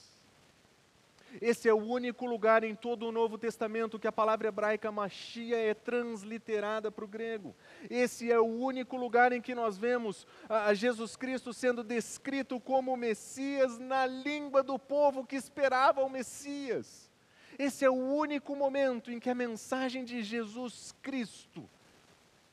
Esse 1.41 1.69
é 1.69 1.73
o 1.73 1.77
único 1.77 2.25
lugar 2.25 2.63
em 2.63 2.73
todo 2.73 3.07
o 3.07 3.11
Novo 3.11 3.37
Testamento 3.37 3.99
que 3.99 4.07
a 4.07 4.11
palavra 4.11 4.47
hebraica 4.47 4.91
Machia 4.91 5.57
é 5.57 5.73
transliterada 5.73 6.89
para 6.89 7.05
o 7.05 7.07
grego. 7.07 7.55
Esse 7.89 8.31
é 8.31 8.39
o 8.39 8.45
único 8.45 8.95
lugar 8.95 9.31
em 9.31 9.41
que 9.41 9.53
nós 9.53 9.77
vemos 9.77 10.25
a 10.49 10.73
Jesus 10.73 11.15
Cristo 11.15 11.53
sendo 11.53 11.83
descrito 11.83 12.59
como 12.59 12.93
o 12.93 12.97
Messias 12.97 13.77
na 13.77 14.05
língua 14.05 14.63
do 14.63 14.79
povo 14.79 15.25
que 15.25 15.35
esperava 15.35 16.01
o 16.01 16.09
Messias. 16.09 17.11
Esse 17.59 17.83
é 17.83 17.89
o 17.89 17.93
único 17.93 18.55
momento 18.55 19.11
em 19.11 19.19
que 19.19 19.29
a 19.29 19.35
mensagem 19.35 20.05
de 20.05 20.23
Jesus 20.23 20.93
Cristo 21.01 21.69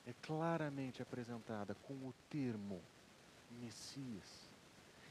é 0.07 0.13
claramente 0.23 1.03
apresentada 1.03 1.75
com 1.87 1.95
o 1.95 2.15
termo 2.29 2.81
Messias. 3.61 4.49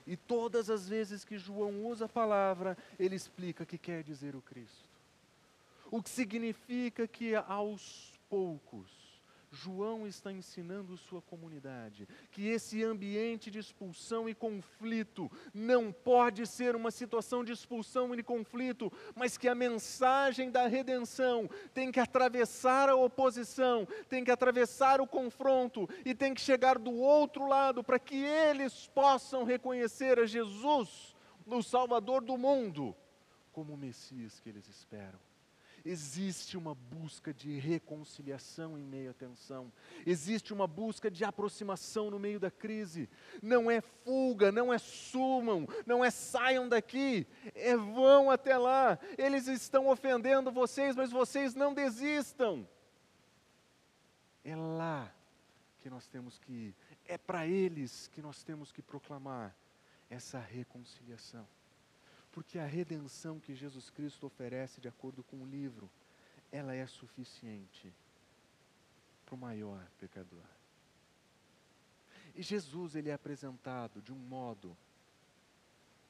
E 0.06 0.18
todas 0.18 0.70
as 0.70 0.88
vezes 0.88 1.24
que 1.24 1.38
João 1.38 1.86
usa 1.86 2.06
a 2.06 2.10
palavra, 2.10 2.78
ele 3.00 3.16
explica 3.16 3.66
que 3.66 3.78
quer 3.78 4.04
dizer 4.04 4.36
o 4.36 4.42
Cristo. 4.42 4.90
O 5.90 6.02
que 6.02 6.10
significa 6.10 7.08
que 7.08 7.36
aos 7.36 8.12
poucos 8.30 9.03
João 9.54 10.08
está 10.08 10.32
ensinando 10.32 10.98
sua 10.98 11.22
comunidade 11.22 12.08
que 12.32 12.48
esse 12.48 12.84
ambiente 12.84 13.52
de 13.52 13.60
expulsão 13.60 14.28
e 14.28 14.34
conflito 14.34 15.32
não 15.54 15.92
pode 15.92 16.48
ser 16.48 16.76
uma 16.76 16.90
situação 16.90 17.44
de 17.44 17.52
expulsão 17.52 18.16
e 18.16 18.24
conflito, 18.24 18.92
mas 19.16 19.38
que 19.38 19.48
a 19.48 19.54
mensagem 19.54 20.50
da 20.50 20.66
redenção 20.66 21.48
tem 21.72 21.92
que 21.92 22.00
atravessar 22.00 22.90
a 22.90 22.96
oposição, 22.96 23.88
tem 24.10 24.24
que 24.24 24.32
atravessar 24.32 25.00
o 25.00 25.08
confronto 25.08 25.88
e 26.04 26.16
tem 26.16 26.34
que 26.34 26.42
chegar 26.42 26.80
do 26.80 26.92
outro 26.92 27.48
lado 27.48 27.84
para 27.84 28.00
que 28.00 28.16
eles 28.16 28.88
possam 28.88 29.44
reconhecer 29.44 30.18
a 30.18 30.26
Jesus, 30.26 31.16
o 31.46 31.62
Salvador 31.62 32.24
do 32.24 32.38
mundo, 32.38 32.96
como 33.52 33.74
o 33.74 33.78
Messias 33.78 34.40
que 34.40 34.50
eles 34.50 34.68
esperam. 34.68 35.20
Existe 35.86 36.56
uma 36.56 36.74
busca 36.74 37.34
de 37.34 37.60
reconciliação 37.60 38.78
em 38.78 38.84
meio 38.84 39.12
à 39.12 39.14
tensão. 39.14 39.72
Existe 40.06 40.54
uma 40.54 40.66
busca 40.66 41.12
de 41.12 41.26
aproximação 41.26 42.10
no 42.10 42.18
meio 42.18 42.40
da 42.40 42.50
crise. 42.50 43.10
Não 43.42 43.70
é 43.70 43.82
fuga, 43.82 44.50
não 44.50 44.74
é 44.74 44.78
sumam, 44.78 45.68
não 45.86 46.04
é 46.04 46.10
saiam 46.10 46.70
daqui, 46.70 47.28
é 47.54 47.76
vão 47.76 48.32
até 48.32 48.58
lá. 48.58 48.98
Eles 49.18 49.48
estão 49.48 49.90
ofendendo 49.90 50.54
vocês, 50.54 50.96
mas 50.96 51.12
vocês 51.12 51.54
não 51.54 51.74
desistam. 51.74 52.66
É 54.42 54.56
lá 54.56 55.14
que 55.80 55.90
nós 55.90 56.08
temos 56.08 56.40
que 56.40 56.54
ir. 56.54 56.76
É 57.06 57.18
para 57.18 57.46
eles 57.46 58.08
que 58.08 58.22
nós 58.22 58.42
temos 58.42 58.72
que 58.72 58.82
proclamar 58.82 59.54
essa 60.10 60.40
reconciliação. 60.40 61.46
Porque 62.34 62.58
a 62.58 62.66
redenção 62.66 63.40
que 63.40 63.54
Jesus 63.54 63.92
Cristo 63.92 64.26
oferece, 64.26 64.82
de 64.82 64.88
acordo 64.88 65.24
com 65.24 65.38
o 65.38 65.46
livro, 65.46 65.90
ela 66.52 66.74
é 66.74 66.86
suficiente 66.88 67.94
para 69.24 69.36
o 69.36 69.38
maior 69.38 69.88
pecador. 70.00 70.44
E 72.36 72.42
Jesus 72.42 72.96
ele 72.96 73.10
é 73.10 73.14
apresentado 73.14 74.02
de 74.02 74.12
um 74.12 74.18
modo 74.18 74.76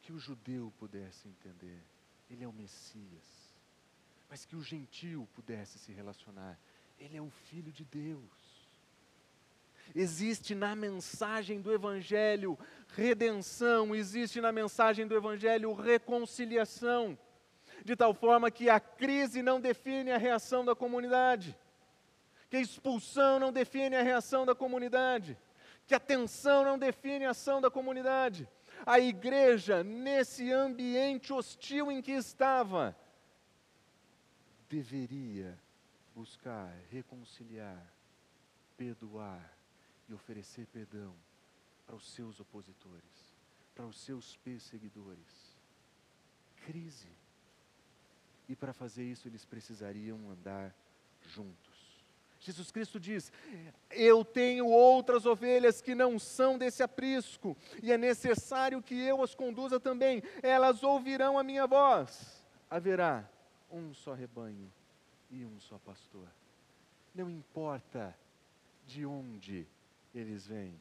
que 0.01 0.13
o 0.13 0.17
judeu 0.17 0.71
pudesse 0.79 1.27
entender. 1.27 1.83
Ele 2.29 2.45
é 2.45 2.47
o 2.47 2.53
Messias. 2.53 3.51
Mas 4.29 4.45
que 4.45 4.55
o 4.55 4.63
gentio 4.63 5.27
pudesse 5.33 5.77
se 5.77 5.91
relacionar. 5.91 6.57
Ele 6.97 7.17
é 7.17 7.21
o 7.21 7.29
Filho 7.29 7.71
de 7.71 7.83
Deus. 7.83 8.63
Existe 9.93 10.55
na 10.55 10.73
mensagem 10.75 11.61
do 11.61 11.71
Evangelho 11.71 12.57
redenção, 12.95 13.95
existe 13.95 14.39
na 14.39 14.51
mensagem 14.51 15.07
do 15.07 15.15
Evangelho 15.15 15.73
reconciliação, 15.73 17.17
de 17.83 17.95
tal 17.95 18.13
forma 18.13 18.51
que 18.51 18.69
a 18.69 18.79
crise 18.79 19.41
não 19.41 19.59
define 19.59 20.11
a 20.11 20.17
reação 20.17 20.63
da 20.63 20.75
comunidade, 20.75 21.57
que 22.49 22.57
a 22.57 22.61
expulsão 22.61 23.39
não 23.39 23.51
define 23.51 23.95
a 23.95 24.03
reação 24.03 24.45
da 24.45 24.53
comunidade, 24.53 25.37
que 25.87 25.95
a 25.95 25.99
tensão 25.99 26.63
não 26.63 26.77
define 26.77 27.25
a 27.25 27.31
ação 27.31 27.59
da 27.59 27.69
comunidade. 27.69 28.47
A 28.85 28.99
igreja, 28.99 29.83
nesse 29.83 30.51
ambiente 30.51 31.33
hostil 31.33 31.91
em 31.91 32.01
que 32.01 32.11
estava, 32.11 32.95
deveria 34.69 35.57
buscar 36.15 36.71
reconciliar, 36.91 37.91
perdoar, 38.77 39.51
e 40.09 40.13
oferecer 40.13 40.67
perdão 40.67 41.13
para 41.85 41.95
os 41.95 42.11
seus 42.11 42.39
opositores, 42.39 43.35
para 43.75 43.85
os 43.85 43.97
seus 43.99 44.37
perseguidores. 44.37 45.57
Crise. 46.65 47.09
E 48.47 48.55
para 48.55 48.73
fazer 48.73 49.03
isso 49.03 49.27
eles 49.27 49.45
precisariam 49.45 50.29
andar 50.29 50.75
juntos. 51.21 51.73
Jesus 52.39 52.71
Cristo 52.71 52.99
diz: 52.99 53.31
Eu 53.89 54.25
tenho 54.25 54.67
outras 54.67 55.25
ovelhas 55.25 55.81
que 55.81 55.95
não 55.95 56.19
são 56.19 56.57
desse 56.57 56.83
aprisco, 56.83 57.55
e 57.81 57.91
é 57.91 57.97
necessário 57.97 58.81
que 58.81 58.99
eu 58.99 59.21
as 59.21 59.33
conduza 59.33 59.79
também. 59.79 60.21
Elas 60.41 60.83
ouvirão 60.83 61.39
a 61.39 61.43
minha 61.43 61.65
voz. 61.65 62.43
Haverá 62.69 63.29
um 63.71 63.93
só 63.93 64.13
rebanho 64.13 64.71
e 65.31 65.45
um 65.45 65.59
só 65.59 65.77
pastor. 65.79 66.27
Não 67.15 67.29
importa 67.29 68.15
de 68.85 69.05
onde 69.05 69.65
eles 70.13 70.45
vêm. 70.45 70.79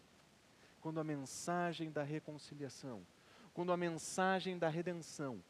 Quando 0.82 1.00
a 1.00 1.04
mensagem 1.04 1.90
da 1.90 2.02
reconciliação, 2.02 3.06
quando 3.54 3.72
a 3.72 3.76
mensagem 3.76 4.58
da 4.58 4.68
redenção 4.68 5.42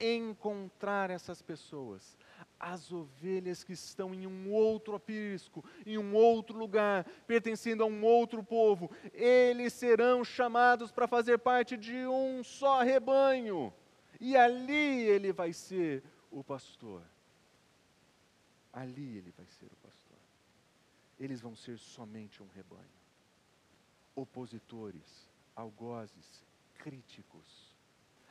encontrar 0.00 1.10
essas 1.10 1.42
pessoas, 1.42 2.16
as 2.58 2.90
ovelhas 2.90 3.62
que 3.62 3.72
estão 3.72 4.14
em 4.14 4.26
um 4.26 4.50
outro 4.50 4.94
aprisco, 4.94 5.64
em 5.84 5.98
um 5.98 6.14
outro 6.14 6.56
lugar, 6.56 7.04
pertencendo 7.26 7.82
a 7.82 7.86
um 7.86 8.02
outro 8.02 8.42
povo, 8.42 8.90
eles 9.12 9.72
serão 9.74 10.24
chamados 10.24 10.90
para 10.90 11.06
fazer 11.06 11.38
parte 11.38 11.76
de 11.76 12.06
um 12.06 12.42
só 12.42 12.82
rebanho. 12.82 13.72
E 14.18 14.36
ali 14.36 15.02
ele 15.02 15.32
vai 15.32 15.52
ser 15.52 16.02
o 16.30 16.42
pastor. 16.42 17.02
Ali 18.72 19.18
ele 19.18 19.32
vai 19.36 19.46
ser 19.46 19.66
o 19.66 19.76
pastor. 19.76 20.16
eles 21.20 21.40
vão 21.40 21.54
ser 21.54 21.78
somente 21.78 22.42
um 22.42 22.48
rebanho. 22.54 22.98
Opositores, 24.18 25.28
algozes, 25.54 26.44
críticos, 26.78 27.76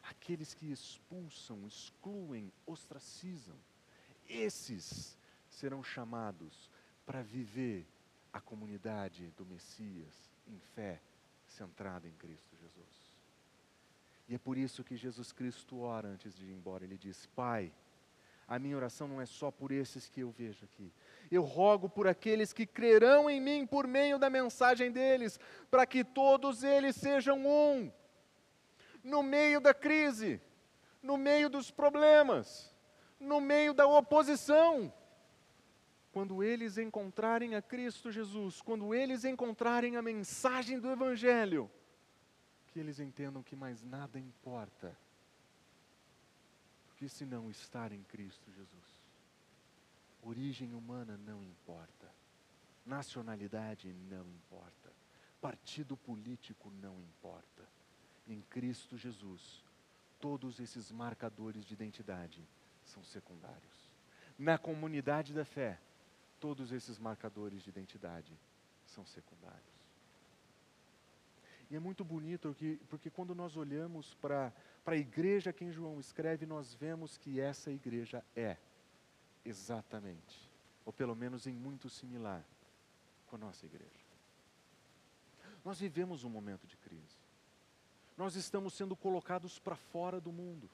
aqueles 0.03 0.53
que 0.53 0.69
expulsam, 0.71 1.65
excluem, 1.65 2.51
ostracizam, 2.65 3.55
esses 4.27 5.17
serão 5.49 5.81
chamados 5.81 6.69
para 7.05 7.23
viver 7.23 7.87
a 8.33 8.41
comunidade 8.41 9.31
do 9.37 9.45
Messias 9.45 10.13
em 10.45 10.59
fé, 10.75 11.01
centrada 11.47 12.05
em 12.05 12.13
Cristo 12.13 12.55
Jesus. 12.57 13.17
E 14.27 14.35
é 14.35 14.37
por 14.37 14.57
isso 14.57 14.83
que 14.83 14.97
Jesus 14.97 15.31
Cristo 15.31 15.79
ora 15.79 16.09
antes 16.09 16.35
de 16.35 16.45
ir 16.45 16.51
embora. 16.51 16.83
Ele 16.83 16.97
diz: 16.97 17.25
Pai, 17.27 17.71
a 18.45 18.59
minha 18.59 18.75
oração 18.75 19.07
não 19.07 19.21
é 19.21 19.25
só 19.25 19.49
por 19.49 19.71
esses 19.71 20.09
que 20.09 20.19
eu 20.19 20.31
vejo 20.31 20.65
aqui. 20.65 20.91
Eu 21.29 21.43
rogo 21.43 21.89
por 21.89 22.07
aqueles 22.07 22.53
que 22.53 22.65
crerão 22.65 23.29
em 23.29 23.39
mim 23.41 23.65
por 23.65 23.87
meio 23.87 24.17
da 24.17 24.29
mensagem 24.29 24.91
deles, 24.91 25.39
para 25.69 25.85
que 25.85 26.03
todos 26.03 26.63
eles 26.63 26.95
sejam 26.95 27.45
um. 27.45 27.91
No 29.03 29.21
meio 29.21 29.59
da 29.59 29.73
crise, 29.73 30.41
no 31.01 31.17
meio 31.17 31.49
dos 31.49 31.69
problemas, 31.71 32.73
no 33.19 33.41
meio 33.41 33.73
da 33.73 33.85
oposição. 33.85 34.91
Quando 36.11 36.43
eles 36.43 36.77
encontrarem 36.77 37.55
a 37.55 37.61
Cristo 37.61 38.11
Jesus, 38.11 38.61
quando 38.61 38.93
eles 38.93 39.23
encontrarem 39.23 39.97
a 39.97 40.01
mensagem 40.01 40.79
do 40.79 40.89
Evangelho, 40.89 41.69
que 42.67 42.79
eles 42.79 42.99
entendam 42.99 43.43
que 43.43 43.55
mais 43.55 43.83
nada 43.83 44.17
importa 44.17 44.97
porque 46.97 47.07
se 47.07 47.27
não 47.27 47.47
estar 47.51 47.91
em 47.91 48.01
Cristo 48.01 48.51
Jesus, 48.51 48.86
origem 50.21 50.73
humana 50.73 51.17
não 51.17 51.43
importa, 51.43 52.11
nacionalidade 52.85 53.93
não 54.09 54.29
importa, 54.29 54.91
partido 55.41 55.95
político 55.95 56.71
não 56.81 56.99
importa. 57.01 57.63
Em 58.27 58.41
Cristo 58.41 58.97
Jesus, 58.97 59.63
todos 60.19 60.59
esses 60.59 60.91
marcadores 60.91 61.65
de 61.65 61.73
identidade 61.73 62.45
são 62.83 63.03
secundários. 63.03 63.87
Na 64.37 64.57
comunidade 64.57 65.33
da 65.33 65.45
fé, 65.45 65.79
todos 66.39 66.71
esses 66.71 66.99
marcadores 66.99 67.63
de 67.63 67.69
identidade 67.69 68.37
são 68.85 69.05
secundários. 69.05 69.77
E 71.69 71.75
é 71.75 71.79
muito 71.79 72.03
bonito 72.03 72.49
porque, 72.49 72.79
porque 72.89 73.09
quando 73.09 73.35
nós 73.35 73.57
olhamos 73.57 74.13
para 74.15 74.53
a 74.85 74.95
igreja 74.95 75.51
que 75.51 75.65
em 75.65 75.71
João 75.71 75.99
escreve, 75.99 76.45
nós 76.45 76.73
vemos 76.73 77.17
que 77.17 77.39
essa 77.39 77.71
igreja 77.71 78.23
é 78.35 78.57
exatamente, 79.47 80.49
ou 80.85 80.91
pelo 80.91 81.15
menos 81.15 81.47
em 81.47 81.53
muito 81.53 81.89
similar, 81.89 82.43
com 83.27 83.35
a 83.35 83.39
nossa 83.39 83.65
igreja. 83.65 84.07
Nós 85.63 85.79
vivemos 85.79 86.23
um 86.23 86.29
momento 86.29 86.65
de 86.67 86.77
crise. 86.77 87.17
Nós 88.17 88.35
estamos 88.35 88.73
sendo 88.73 88.95
colocados 88.95 89.59
para 89.59 89.75
fora 89.75 90.19
do 90.19 90.31
mundo. 90.31 90.69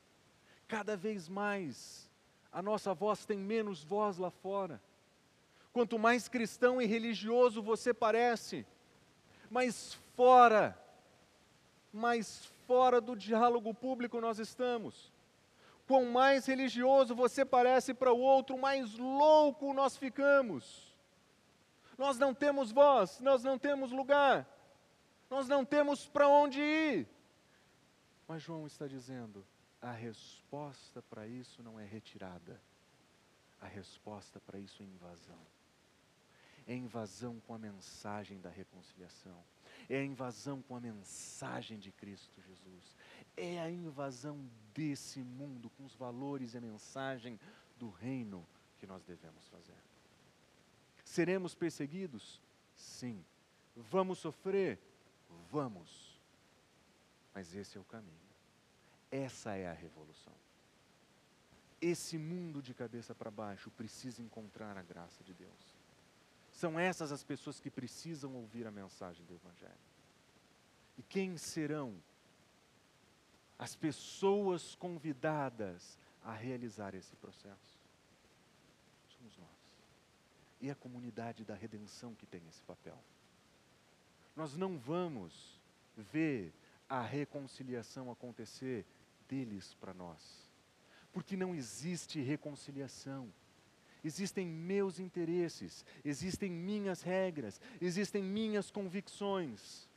Cada 0.67 0.95
vez 0.95 1.27
mais 1.27 2.09
a 2.51 2.61
nossa 2.61 2.93
voz 2.93 3.25
tem 3.25 3.37
menos 3.37 3.83
voz 3.83 4.17
lá 4.17 4.29
fora. 4.29 4.81
Quanto 5.71 5.97
mais 5.97 6.27
cristão 6.27 6.81
e 6.81 6.85
religioso 6.85 7.61
você 7.61 7.93
parece, 7.93 8.65
mais 9.49 9.95
fora 10.15 10.79
mais 11.93 12.45
fora 12.65 12.99
do 12.99 13.15
diálogo 13.15 13.71
público 13.71 14.19
nós 14.19 14.39
estamos. 14.39 15.13
Quanto 15.87 16.09
mais 16.09 16.45
religioso 16.45 17.13
você 17.13 17.43
parece 17.43 17.93
para 17.93 18.11
o 18.11 18.19
outro, 18.19 18.57
mais 18.57 18.97
louco 18.97 19.73
nós 19.73 19.97
ficamos. 19.97 20.95
Nós 21.97 22.17
não 22.17 22.33
temos 22.33 22.71
voz, 22.71 23.19
nós 23.19 23.43
não 23.43 23.59
temos 23.59 23.91
lugar, 23.91 24.47
nós 25.29 25.47
não 25.47 25.63
temos 25.65 26.07
para 26.07 26.27
onde 26.27 26.61
ir. 26.61 27.07
Mas 28.27 28.41
João 28.41 28.65
está 28.65 28.87
dizendo: 28.87 29.45
a 29.81 29.91
resposta 29.91 31.01
para 31.01 31.27
isso 31.27 31.61
não 31.61 31.79
é 31.79 31.85
retirada, 31.85 32.59
a 33.61 33.67
resposta 33.67 34.39
para 34.39 34.57
isso 34.57 34.81
é 34.81 34.85
invasão. 34.85 35.39
É 36.65 36.73
invasão 36.73 37.41
com 37.41 37.53
a 37.53 37.59
mensagem 37.59 38.39
da 38.39 38.49
reconciliação 38.49 39.37
é 39.89 40.03
invasão 40.03 40.61
com 40.61 40.75
a 40.75 40.79
mensagem 40.79 41.77
de 41.77 41.91
Cristo 41.91 42.41
Jesus, 42.41 42.95
é 43.35 43.59
a 43.59 43.69
invasão 43.69 44.39
desse 44.73 45.19
mundo 45.23 45.69
com 45.71 45.85
os 45.85 45.95
valores 45.95 46.53
e 46.53 46.57
a 46.57 46.61
mensagem 46.61 47.39
do 47.77 47.89
reino 47.89 48.45
que 48.79 48.87
nós 48.87 49.03
devemos 49.03 49.47
fazer. 49.47 49.77
Seremos 51.03 51.53
perseguidos? 51.53 52.41
Sim. 52.75 53.23
Vamos 53.75 54.19
sofrer? 54.19 54.79
Vamos. 55.51 56.19
Mas 57.33 57.53
esse 57.55 57.77
é 57.77 57.81
o 57.81 57.85
caminho. 57.85 58.13
Essa 59.11 59.55
é 59.55 59.67
a 59.67 59.73
revolução. 59.73 60.33
Esse 61.81 62.17
mundo 62.17 62.61
de 62.61 62.73
cabeça 62.73 63.13
para 63.13 63.29
baixo 63.29 63.69
precisa 63.71 64.21
encontrar 64.21 64.77
a 64.77 64.81
graça 64.81 65.23
de 65.23 65.33
Deus. 65.33 65.77
São 66.51 66.79
essas 66.79 67.11
as 67.11 67.23
pessoas 67.23 67.59
que 67.59 67.69
precisam 67.69 68.33
ouvir 68.35 68.65
a 68.65 68.71
mensagem 68.71 69.25
do 69.25 69.33
Evangelho. 69.33 69.73
E 70.97 71.03
quem 71.03 71.37
serão 71.37 72.01
as 73.63 73.77
pessoas 73.77 74.75
convidadas 74.75 75.97
a 76.21 76.33
realizar 76.33 76.93
esse 76.95 77.15
processo? 77.15 77.79
Somos 79.07 79.37
nós. 79.37 79.47
E 80.59 80.69
a 80.69 80.75
comunidade 80.75 81.45
da 81.45 81.55
redenção 81.55 82.13
que 82.13 82.25
tem 82.25 82.41
esse 82.49 82.61
papel. 82.63 82.97
Nós 84.35 84.57
não 84.57 84.77
vamos 84.77 85.61
ver 85.95 86.53
a 86.89 87.01
reconciliação 87.01 88.11
acontecer 88.11 88.85
deles 89.29 89.73
para 89.75 89.93
nós, 89.93 90.51
porque 91.13 91.37
não 91.37 91.55
existe 91.55 92.19
reconciliação 92.19 93.31
existem 94.03 94.45
meus 94.45 94.99
interesses, 94.99 95.85
existem 96.03 96.51
minhas 96.51 97.01
regras, 97.01 97.61
existem 97.79 98.21
minhas 98.21 98.69
convicções. 98.69 99.87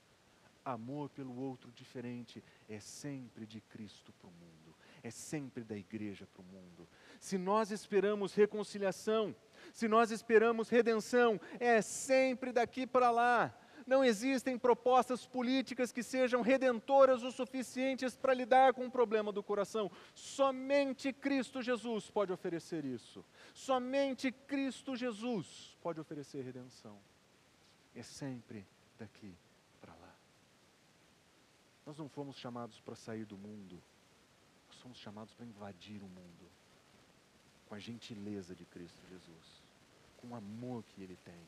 Amor 0.67 1.09
pelo 1.11 1.39
outro 1.39 1.71
diferente 1.71 2.43
é 2.69 2.81
sempre 2.81 3.47
de 3.47 3.61
Cristo 3.61 4.13
para 4.15 4.29
o 4.29 4.33
mundo, 4.33 4.75
é 5.01 5.11
sempre 5.11 5.63
da 5.63 5.77
igreja 5.77 6.27
para 6.27 6.43
o 6.43 6.45
mundo. 6.45 6.89
Se 7.21 7.39
nós 7.39 7.71
esperamos 7.71 8.35
reconciliação, 8.35 9.33
se 9.73 9.87
nós 9.87 10.11
esperamos 10.11 10.69
redenção, 10.69 11.41
é 11.61 11.81
sempre 11.81 12.51
daqui 12.51 12.85
para 12.85 13.13
lá 13.13 13.57
não 13.87 14.05
existem 14.05 14.59
propostas 14.59 15.25
políticas 15.25 15.93
que 15.93 16.03
sejam 16.03 16.43
redentoras 16.43 17.23
o 17.23 17.31
suficientes 17.31 18.17
para 18.17 18.35
lidar 18.35 18.75
com 18.75 18.87
o 18.87 18.91
problema 18.91 19.31
do 19.31 19.45
coração. 19.45 19.89
Somente 20.13 21.13
Cristo 21.13 21.63
Jesus 21.63 22.11
pode 22.11 22.33
oferecer 22.33 22.85
isso. 22.85 23.25
Somente 23.55 24.33
Cristo 24.33 24.97
Jesus 24.97 25.77
pode 25.81 26.01
oferecer 26.01 26.43
redenção. 26.43 26.99
É 27.95 28.03
sempre 28.03 28.67
daqui. 28.99 29.33
Nós 31.87 31.97
não 31.97 32.09
fomos 32.09 32.37
chamados 32.37 32.81
para 32.81 32.97
sair 32.97 33.25
do 33.25 33.39
mundo, 33.39 33.81
nós 34.69 34.81
fomos 34.81 34.99
chamados 34.99 35.33
para 35.33 35.47
invadir 35.47 36.03
o 36.03 36.09
mundo 36.09 36.51
com 37.69 37.75
a 37.75 37.79
gentileza 37.79 38.55
de 38.55 38.65
Cristo 38.65 39.01
Jesus, 39.09 39.63
com 40.17 40.29
o 40.29 40.35
amor 40.35 40.83
que 40.85 41.03
Ele 41.03 41.17
tem, 41.25 41.47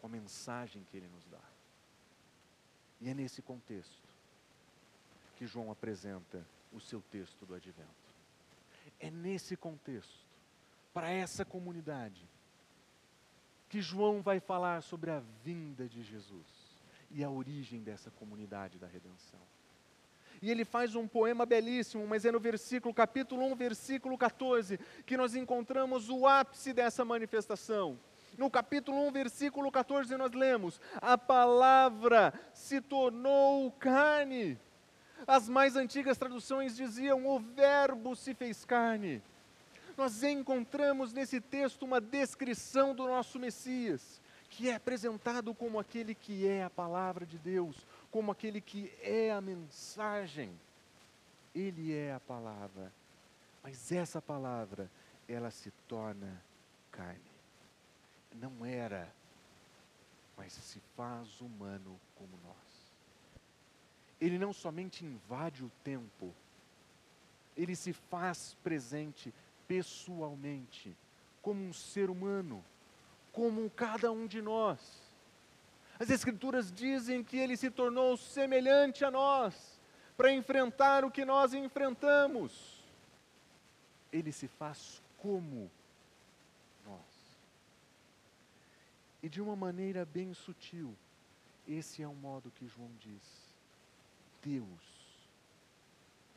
com 0.00 0.06
a 0.06 0.10
mensagem 0.10 0.84
que 0.84 0.96
Ele 0.96 1.08
nos 1.08 1.26
dá. 1.26 1.42
E 3.00 3.08
é 3.08 3.14
nesse 3.14 3.42
contexto 3.42 4.08
que 5.36 5.46
João 5.46 5.70
apresenta 5.70 6.46
o 6.72 6.80
seu 6.80 7.02
texto 7.02 7.44
do 7.44 7.54
advento. 7.54 7.90
É 8.98 9.10
nesse 9.10 9.56
contexto, 9.56 10.24
para 10.94 11.10
essa 11.10 11.44
comunidade, 11.44 12.24
que 13.68 13.82
João 13.82 14.22
vai 14.22 14.40
falar 14.40 14.82
sobre 14.82 15.10
a 15.10 15.20
vinda 15.44 15.88
de 15.88 16.02
Jesus 16.02 16.46
e 17.10 17.22
a 17.22 17.30
origem 17.30 17.82
dessa 17.82 18.10
comunidade 18.12 18.78
da 18.78 18.86
redenção. 18.86 19.40
E 20.42 20.50
ele 20.50 20.64
faz 20.64 20.94
um 20.94 21.06
poema 21.06 21.46
belíssimo, 21.46 22.06
mas 22.06 22.24
é 22.24 22.32
no 22.32 22.40
versículo, 22.40 22.92
capítulo 22.94 23.44
1, 23.52 23.54
versículo 23.54 24.18
14, 24.18 24.78
que 25.04 25.16
nós 25.16 25.34
encontramos 25.34 26.08
o 26.08 26.26
ápice 26.26 26.72
dessa 26.72 27.04
manifestação. 27.04 27.98
No 28.36 28.50
capítulo 28.50 29.06
1, 29.08 29.12
versículo 29.12 29.72
14, 29.72 30.14
nós 30.16 30.32
lemos: 30.32 30.80
A 30.96 31.16
palavra 31.16 32.34
se 32.52 32.80
tornou 32.80 33.70
carne. 33.72 34.58
As 35.26 35.48
mais 35.48 35.74
antigas 35.74 36.18
traduções 36.18 36.76
diziam: 36.76 37.26
O 37.26 37.38
Verbo 37.38 38.14
se 38.14 38.34
fez 38.34 38.64
carne. 38.64 39.22
Nós 39.96 40.22
encontramos 40.22 41.14
nesse 41.14 41.40
texto 41.40 41.84
uma 41.84 42.00
descrição 42.00 42.94
do 42.94 43.06
nosso 43.06 43.38
Messias, 43.38 44.20
que 44.50 44.68
é 44.68 44.74
apresentado 44.74 45.54
como 45.54 45.78
aquele 45.78 46.14
que 46.14 46.46
é 46.46 46.64
a 46.64 46.70
palavra 46.70 47.24
de 47.24 47.38
Deus, 47.38 47.86
como 48.16 48.32
aquele 48.32 48.62
que 48.62 48.90
é 49.02 49.30
a 49.30 49.42
mensagem. 49.42 50.50
Ele 51.54 51.94
é 51.94 52.14
a 52.14 52.20
palavra, 52.20 52.90
mas 53.62 53.92
essa 53.92 54.22
palavra, 54.22 54.90
ela 55.28 55.50
se 55.50 55.70
torna 55.86 56.42
carne 56.90 57.36
não 58.40 58.64
era 58.64 59.10
mas 60.36 60.52
se 60.52 60.80
faz 60.94 61.40
humano 61.40 61.98
como 62.14 62.38
nós. 62.44 62.92
Ele 64.20 64.38
não 64.38 64.52
somente 64.52 65.04
invade 65.04 65.64
o 65.64 65.70
tempo, 65.82 66.34
ele 67.56 67.74
se 67.74 67.94
faz 67.94 68.54
presente 68.62 69.32
pessoalmente, 69.66 70.94
como 71.40 71.62
um 71.62 71.72
ser 71.72 72.10
humano, 72.10 72.62
como 73.32 73.70
cada 73.70 74.12
um 74.12 74.26
de 74.26 74.42
nós. 74.42 75.05
As 75.98 76.10
Escrituras 76.10 76.70
dizem 76.70 77.24
que 77.24 77.36
ele 77.36 77.56
se 77.56 77.70
tornou 77.70 78.16
semelhante 78.16 79.04
a 79.04 79.10
nós, 79.10 79.80
para 80.16 80.32
enfrentar 80.32 81.04
o 81.04 81.10
que 81.10 81.24
nós 81.24 81.54
enfrentamos. 81.54 82.84
Ele 84.12 84.32
se 84.32 84.48
faz 84.48 85.02
como 85.18 85.70
nós. 86.84 87.00
E 89.22 89.28
de 89.28 89.40
uma 89.40 89.56
maneira 89.56 90.04
bem 90.04 90.32
sutil, 90.32 90.96
esse 91.66 92.02
é 92.02 92.08
o 92.08 92.14
modo 92.14 92.50
que 92.50 92.66
João 92.66 92.90
diz: 93.00 93.22
Deus 94.42 94.96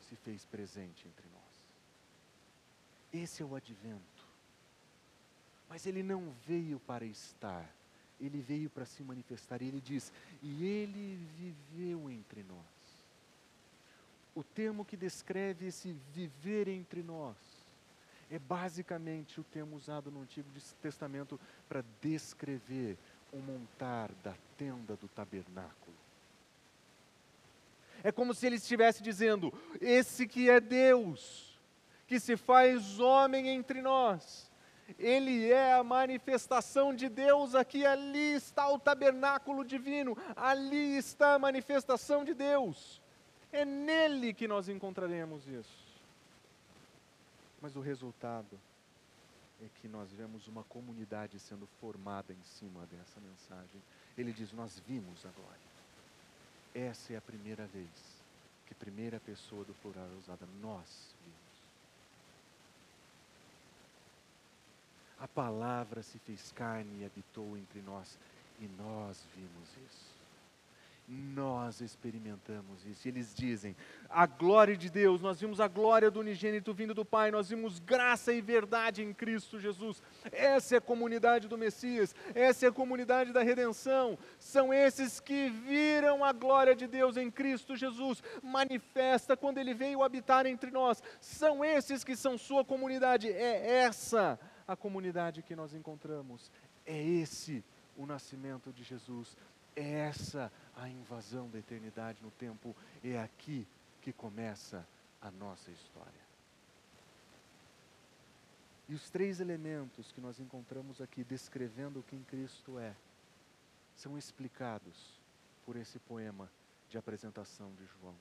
se 0.08 0.16
fez 0.16 0.44
presente 0.44 1.06
entre 1.06 1.26
nós. 1.28 1.40
Esse 3.12 3.42
é 3.42 3.46
o 3.46 3.54
advento. 3.54 4.28
Mas 5.68 5.86
ele 5.86 6.02
não 6.02 6.32
veio 6.46 6.80
para 6.80 7.04
estar, 7.04 7.64
ele 8.20 8.40
veio 8.40 8.68
para 8.68 8.84
se 8.84 9.02
manifestar. 9.02 9.62
E 9.62 9.68
ele 9.68 9.80
diz: 9.80 10.12
E 10.42 10.64
ele 10.64 11.18
viveu 11.36 12.10
entre 12.10 12.42
nós. 12.42 12.58
O 14.34 14.44
termo 14.44 14.84
que 14.84 14.96
descreve 14.96 15.66
esse 15.66 15.92
viver 16.14 16.68
entre 16.68 17.02
nós 17.02 17.36
é 18.30 18.38
basicamente 18.38 19.40
o 19.40 19.44
termo 19.44 19.76
usado 19.76 20.10
no 20.10 20.22
Antigo 20.22 20.48
Testamento 20.80 21.38
para 21.68 21.84
descrever 22.00 22.96
o 23.32 23.38
montar 23.38 24.12
da 24.22 24.34
tenda 24.56 24.96
do 24.96 25.08
tabernáculo. 25.08 25.96
É 28.02 28.10
como 28.10 28.32
se 28.32 28.46
ele 28.46 28.56
estivesse 28.56 29.02
dizendo: 29.02 29.52
Esse 29.80 30.26
que 30.26 30.48
é 30.48 30.60
Deus, 30.60 31.58
que 32.06 32.18
se 32.18 32.36
faz 32.36 32.98
homem 32.98 33.48
entre 33.48 33.82
nós, 33.82 34.49
ele 34.98 35.50
é 35.50 35.74
a 35.74 35.84
manifestação 35.84 36.94
de 36.94 37.08
Deus 37.08 37.54
aqui, 37.54 37.84
ali 37.84 38.34
está 38.34 38.68
o 38.68 38.78
tabernáculo 38.78 39.64
divino, 39.64 40.16
ali 40.36 40.96
está 40.96 41.34
a 41.34 41.38
manifestação 41.38 42.24
de 42.24 42.34
Deus. 42.34 43.00
É 43.52 43.64
nele 43.64 44.32
que 44.32 44.46
nós 44.46 44.68
encontraremos 44.68 45.46
isso. 45.46 45.90
Mas 47.60 47.76
o 47.76 47.80
resultado 47.80 48.58
é 49.62 49.66
que 49.80 49.88
nós 49.88 50.10
vemos 50.12 50.46
uma 50.46 50.64
comunidade 50.64 51.38
sendo 51.38 51.66
formada 51.80 52.32
em 52.32 52.42
cima 52.42 52.86
dessa 52.86 53.20
mensagem. 53.20 53.82
Ele 54.16 54.32
diz: 54.32 54.52
Nós 54.52 54.78
vimos 54.86 55.26
a 55.26 55.30
glória. 55.30 55.60
Essa 56.74 57.12
é 57.12 57.16
a 57.16 57.20
primeira 57.20 57.66
vez 57.66 57.90
que 58.66 58.74
primeira 58.74 59.18
pessoa 59.18 59.64
do 59.64 59.74
plural 59.74 60.06
é 60.06 60.16
usada. 60.16 60.46
Nós 60.60 61.14
vimos. 61.24 61.49
A 65.20 65.28
palavra 65.28 66.02
se 66.02 66.18
fez 66.18 66.50
carne 66.52 67.02
e 67.02 67.04
habitou 67.04 67.56
entre 67.56 67.80
nós, 67.82 68.18
e 68.58 68.66
nós 68.66 69.22
vimos 69.36 69.68
isso 69.86 70.10
nós 71.10 71.80
experimentamos 71.80 72.86
isso. 72.86 73.06
E 73.06 73.10
eles 73.10 73.34
dizem: 73.34 73.74
a 74.08 74.26
glória 74.26 74.76
de 74.76 74.88
Deus, 74.88 75.20
nós 75.20 75.40
vimos 75.40 75.60
a 75.60 75.66
glória 75.66 76.10
do 76.10 76.20
unigênito 76.20 76.72
vindo 76.72 76.94
do 76.94 77.04
Pai, 77.04 77.32
nós 77.32 77.48
vimos 77.48 77.80
graça 77.80 78.32
e 78.32 78.40
verdade 78.40 79.02
em 79.02 79.12
Cristo 79.12 79.58
Jesus. 79.58 80.00
Essa 80.30 80.76
é 80.76 80.78
a 80.78 80.80
comunidade 80.80 81.48
do 81.48 81.58
Messias, 81.58 82.14
essa 82.32 82.66
é 82.66 82.68
a 82.68 82.72
comunidade 82.72 83.32
da 83.32 83.42
redenção. 83.42 84.16
São 84.38 84.72
esses 84.72 85.18
que 85.18 85.48
viram 85.48 86.24
a 86.24 86.32
glória 86.32 86.76
de 86.76 86.86
Deus 86.86 87.16
em 87.16 87.30
Cristo 87.30 87.76
Jesus 87.76 88.22
manifesta 88.40 89.36
quando 89.36 89.58
ele 89.58 89.74
veio 89.74 90.04
habitar 90.04 90.46
entre 90.46 90.70
nós. 90.70 91.02
São 91.20 91.64
esses 91.64 92.04
que 92.04 92.14
são 92.14 92.38
sua 92.38 92.64
comunidade. 92.64 93.28
É 93.28 93.78
essa 93.82 94.38
a 94.70 94.76
comunidade 94.76 95.42
que 95.42 95.56
nós 95.56 95.74
encontramos. 95.74 96.50
É 96.86 96.96
esse 97.02 97.64
o 97.96 98.06
nascimento 98.06 98.72
de 98.72 98.84
Jesus. 98.84 99.36
É 99.74 99.82
essa 99.82 100.52
a 100.76 100.88
invasão 100.88 101.50
da 101.50 101.58
eternidade 101.58 102.22
no 102.22 102.30
tempo. 102.30 102.74
É 103.02 103.18
aqui 103.20 103.66
que 104.00 104.12
começa 104.12 104.86
a 105.20 105.30
nossa 105.30 105.72
história. 105.72 106.20
E 108.88 108.94
os 108.94 109.10
três 109.10 109.40
elementos 109.40 110.12
que 110.12 110.20
nós 110.20 110.38
encontramos 110.38 111.00
aqui 111.00 111.24
descrevendo 111.24 112.04
quem 112.08 112.22
Cristo 112.22 112.78
é, 112.78 112.94
são 113.96 114.16
explicados 114.16 115.20
por 115.64 115.76
esse 115.76 115.98
poema 115.98 116.50
de 116.88 116.96
apresentação 116.96 117.72
de 117.74 117.86
João. 117.86 118.14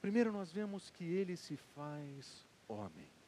Primeiro, 0.00 0.32
nós 0.32 0.52
vemos 0.52 0.90
que 0.90 1.04
ele 1.04 1.36
se 1.36 1.56
faz 1.56 2.46
homem. 2.68 3.19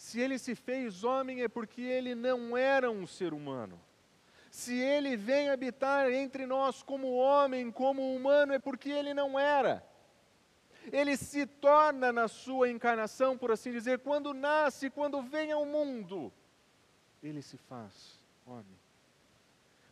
Se 0.00 0.18
ele 0.18 0.38
se 0.38 0.54
fez 0.54 1.04
homem 1.04 1.42
é 1.42 1.48
porque 1.48 1.82
ele 1.82 2.14
não 2.14 2.56
era 2.56 2.90
um 2.90 3.06
ser 3.06 3.34
humano. 3.34 3.78
Se 4.50 4.74
ele 4.74 5.14
vem 5.14 5.50
habitar 5.50 6.10
entre 6.10 6.46
nós 6.46 6.82
como 6.82 7.12
homem, 7.16 7.70
como 7.70 8.16
humano, 8.16 8.54
é 8.54 8.58
porque 8.58 8.88
ele 8.88 9.12
não 9.12 9.38
era. 9.38 9.86
Ele 10.90 11.18
se 11.18 11.44
torna 11.44 12.10
na 12.10 12.28
sua 12.28 12.70
encarnação, 12.70 13.36
por 13.36 13.52
assim 13.52 13.70
dizer, 13.72 13.98
quando 13.98 14.32
nasce, 14.32 14.88
quando 14.88 15.20
vem 15.20 15.52
ao 15.52 15.66
mundo, 15.66 16.32
ele 17.22 17.42
se 17.42 17.58
faz 17.58 18.18
homem. 18.46 18.80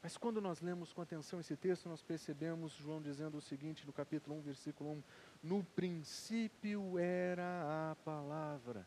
Mas 0.03 0.17
quando 0.17 0.41
nós 0.41 0.63
lemos 0.63 0.91
com 0.91 1.03
atenção 1.03 1.39
esse 1.39 1.55
texto, 1.55 1.87
nós 1.87 2.03
percebemos 2.03 2.73
João 2.73 3.03
dizendo 3.03 3.37
o 3.37 3.43
seguinte 3.43 3.87
no 3.87 3.93
capítulo 3.93 4.39
1, 4.39 4.41
versículo 4.41 4.91
1: 4.91 5.03
No 5.43 5.63
princípio 5.77 6.99
era 6.99 7.91
a 7.91 7.97
palavra 7.97 8.87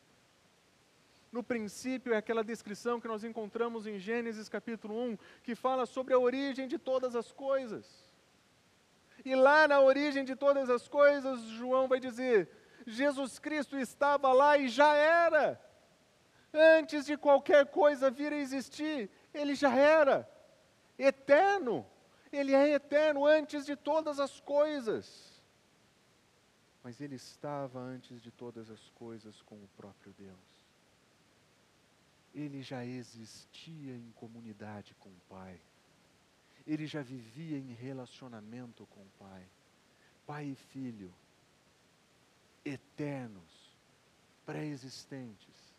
no 1.31 1.41
princípio 1.41 2.13
é 2.13 2.17
aquela 2.17 2.43
descrição 2.43 2.99
que 2.99 3.07
nós 3.07 3.23
encontramos 3.23 3.87
em 3.87 3.97
Gênesis 3.97 4.49
capítulo 4.49 5.01
1, 5.11 5.17
que 5.43 5.55
fala 5.55 5.85
sobre 5.85 6.13
a 6.13 6.19
origem 6.19 6.67
de 6.67 6.77
todas 6.77 7.15
as 7.15 7.31
coisas. 7.31 8.05
E 9.23 9.33
lá 9.33 9.67
na 9.67 9.79
origem 9.79 10.25
de 10.25 10.35
todas 10.35 10.69
as 10.69 10.87
coisas, 10.87 11.41
João 11.51 11.87
vai 11.87 11.99
dizer: 11.99 12.49
Jesus 12.85 13.39
Cristo 13.39 13.77
estava 13.77 14.33
lá 14.33 14.57
e 14.57 14.67
já 14.67 14.93
era. 14.93 15.59
Antes 16.53 17.05
de 17.05 17.15
qualquer 17.15 17.67
coisa 17.67 18.11
vir 18.11 18.33
a 18.33 18.37
existir, 18.37 19.09
ele 19.33 19.55
já 19.55 19.73
era 19.73 20.29
eterno. 20.99 21.87
Ele 22.29 22.53
é 22.53 22.73
eterno 22.73 23.25
antes 23.25 23.65
de 23.65 23.75
todas 23.75 24.19
as 24.19 24.41
coisas. 24.41 25.41
Mas 26.83 26.99
ele 26.99 27.15
estava 27.15 27.79
antes 27.79 28.21
de 28.21 28.31
todas 28.31 28.69
as 28.69 28.89
coisas 28.89 29.41
com 29.43 29.55
o 29.55 29.69
próprio 29.77 30.13
Deus 30.17 30.50
ele 32.33 32.61
já 32.61 32.85
existia 32.85 33.95
em 33.95 34.11
comunidade 34.11 34.95
com 34.95 35.09
o 35.09 35.21
Pai. 35.29 35.59
Ele 36.65 36.87
já 36.87 37.01
vivia 37.01 37.57
em 37.57 37.73
relacionamento 37.73 38.85
com 38.87 39.01
o 39.01 39.11
Pai. 39.19 39.45
Pai 40.25 40.45
e 40.45 40.55
Filho, 40.55 41.13
eternos, 42.63 43.75
pré-existentes, 44.45 45.73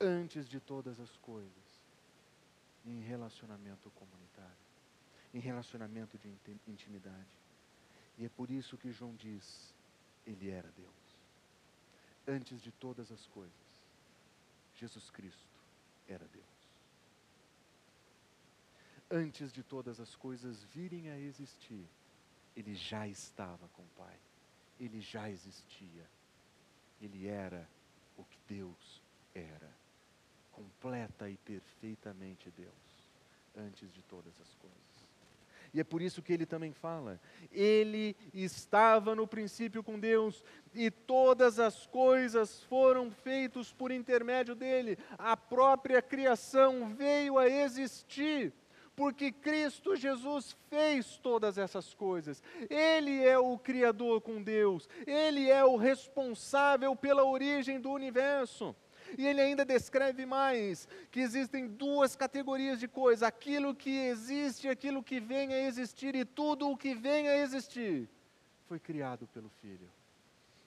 antes 0.00 0.48
de 0.48 0.58
todas 0.58 0.98
as 0.98 1.16
coisas, 1.18 1.52
em 2.84 3.00
relacionamento 3.02 3.90
comunitário, 3.90 4.56
em 5.32 5.38
relacionamento 5.38 6.18
de 6.18 6.28
intimidade. 6.66 7.38
E 8.16 8.24
é 8.24 8.28
por 8.28 8.50
isso 8.50 8.76
que 8.76 8.90
João 8.90 9.14
diz: 9.14 9.72
Ele 10.26 10.50
era 10.50 10.68
Deus. 10.72 10.88
Antes 12.26 12.60
de 12.60 12.72
todas 12.72 13.12
as 13.12 13.26
coisas, 13.28 13.52
Jesus 14.74 15.10
Cristo 15.10 15.47
era 16.08 16.26
Deus. 16.28 16.46
Antes 19.10 19.52
de 19.52 19.62
todas 19.62 20.00
as 20.00 20.14
coisas 20.14 20.62
virem 20.64 21.10
a 21.10 21.18
existir, 21.18 21.88
ele 22.54 22.74
já 22.74 23.06
estava 23.06 23.68
com 23.68 23.82
o 23.82 23.88
Pai. 23.96 24.18
Ele 24.78 25.00
já 25.00 25.30
existia. 25.30 26.06
Ele 27.00 27.26
era 27.26 27.68
o 28.16 28.24
que 28.24 28.38
Deus 28.46 29.02
era. 29.34 29.70
Completa 30.52 31.30
e 31.30 31.36
perfeitamente 31.38 32.50
Deus, 32.50 33.10
antes 33.56 33.92
de 33.92 34.02
todas 34.02 34.38
as 34.40 34.54
coisas. 34.54 34.87
E 35.78 35.80
é 35.80 35.84
por 35.84 36.02
isso 36.02 36.20
que 36.20 36.32
ele 36.32 36.44
também 36.44 36.72
fala: 36.72 37.20
ele 37.52 38.16
estava 38.34 39.14
no 39.14 39.28
princípio 39.28 39.80
com 39.80 39.96
Deus, 39.96 40.42
e 40.74 40.90
todas 40.90 41.60
as 41.60 41.86
coisas 41.86 42.64
foram 42.64 43.12
feitas 43.12 43.72
por 43.72 43.92
intermédio 43.92 44.56
dele. 44.56 44.98
A 45.16 45.36
própria 45.36 46.02
criação 46.02 46.88
veio 46.96 47.38
a 47.38 47.48
existir 47.48 48.52
porque 48.96 49.30
Cristo 49.30 49.94
Jesus 49.94 50.56
fez 50.68 51.18
todas 51.18 51.56
essas 51.56 51.94
coisas. 51.94 52.42
Ele 52.68 53.24
é 53.24 53.38
o 53.38 53.56
Criador 53.56 54.20
com 54.20 54.42
Deus, 54.42 54.88
Ele 55.06 55.48
é 55.48 55.64
o 55.64 55.76
responsável 55.76 56.96
pela 56.96 57.24
origem 57.24 57.78
do 57.78 57.92
universo. 57.92 58.74
E 59.16 59.26
ele 59.26 59.40
ainda 59.40 59.64
descreve 59.64 60.26
mais 60.26 60.88
que 61.10 61.20
existem 61.20 61.66
duas 61.66 62.14
categorias 62.14 62.78
de 62.78 62.88
coisas: 62.88 63.22
aquilo 63.22 63.74
que 63.74 63.90
existe, 63.90 64.68
aquilo 64.68 65.02
que 65.02 65.20
vem 65.20 65.52
a 65.54 65.60
existir, 65.60 66.14
e 66.14 66.24
tudo 66.24 66.70
o 66.70 66.76
que 66.76 66.94
vem 66.94 67.28
a 67.28 67.38
existir 67.38 68.08
foi 68.66 68.78
criado 68.78 69.26
pelo 69.28 69.48
Filho. 69.48 69.88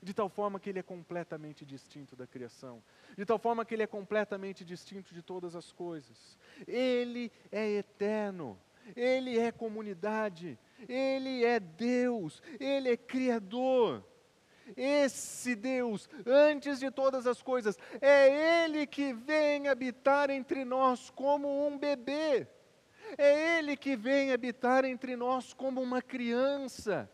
De 0.03 0.13
tal 0.15 0.27
forma 0.29 0.59
que 0.59 0.69
ele 0.69 0.79
é 0.79 0.83
completamente 0.83 1.63
distinto 1.63 2.15
da 2.15 2.25
criação, 2.25 2.81
de 3.15 3.23
tal 3.23 3.37
forma 3.37 3.63
que 3.63 3.75
ele 3.75 3.83
é 3.83 3.87
completamente 3.87 4.65
distinto 4.65 5.13
de 5.13 5.21
todas 5.21 5.55
as 5.55 5.71
coisas. 5.71 6.37
Ele 6.67 7.31
é 7.51 7.69
eterno, 7.69 8.57
ele 8.95 9.37
é 9.37 9.51
comunidade, 9.51 10.57
ele 10.89 11.45
é 11.45 11.59
Deus, 11.59 12.41
ele 12.59 12.89
é 12.89 12.97
Criador. 12.97 14.03
Esse 14.75 15.55
Deus, 15.55 16.09
antes 16.25 16.79
de 16.79 16.89
todas 16.91 17.27
as 17.27 17.41
coisas, 17.41 17.77
é 17.99 18.63
Ele 18.63 18.85
que 18.87 19.13
vem 19.13 19.67
habitar 19.67 20.29
entre 20.29 20.63
nós 20.65 21.09
como 21.09 21.67
um 21.67 21.77
bebê, 21.77 22.47
é 23.17 23.57
Ele 23.57 23.75
que 23.75 23.95
vem 23.95 24.31
habitar 24.31 24.85
entre 24.85 25.15
nós 25.15 25.53
como 25.53 25.81
uma 25.81 26.01
criança, 26.01 27.09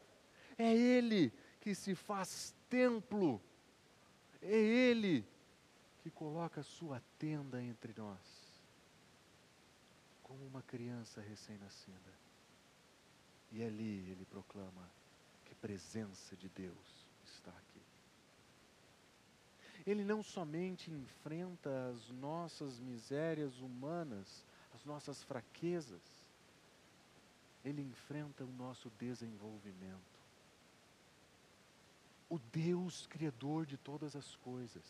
é 0.57 0.73
Ele 0.73 1.33
que 1.59 1.73
se 1.73 1.95
faz 1.95 2.53
templo, 2.69 3.41
é 4.41 4.55
Ele 4.55 5.25
que 6.07 6.11
coloca 6.11 6.63
sua 6.63 7.01
tenda 7.19 7.61
entre 7.61 7.93
nós, 7.97 8.17
como 10.23 10.45
uma 10.45 10.61
criança 10.61 11.19
recém-nascida. 11.21 12.17
E 13.51 13.63
ali 13.63 14.09
ele 14.11 14.25
proclama 14.25 14.89
que 15.45 15.55
presença 15.55 16.35
de 16.35 16.49
Deus. 16.49 16.96
Ele 19.87 20.03
não 20.03 20.21
somente 20.21 20.91
enfrenta 20.91 21.87
as 21.87 22.09
nossas 22.09 22.77
misérias 22.77 23.57
humanas, 23.61 24.45
as 24.75 24.83
nossas 24.83 25.23
fraquezas, 25.23 26.01
ele 27.63 27.81
enfrenta 27.81 28.43
o 28.43 28.51
nosso 28.51 28.91
desenvolvimento. 28.99 30.17
O 32.29 32.37
Deus 32.37 33.07
Criador 33.07 33.65
de 33.65 33.77
todas 33.77 34.13
as 34.13 34.35
coisas 34.35 34.83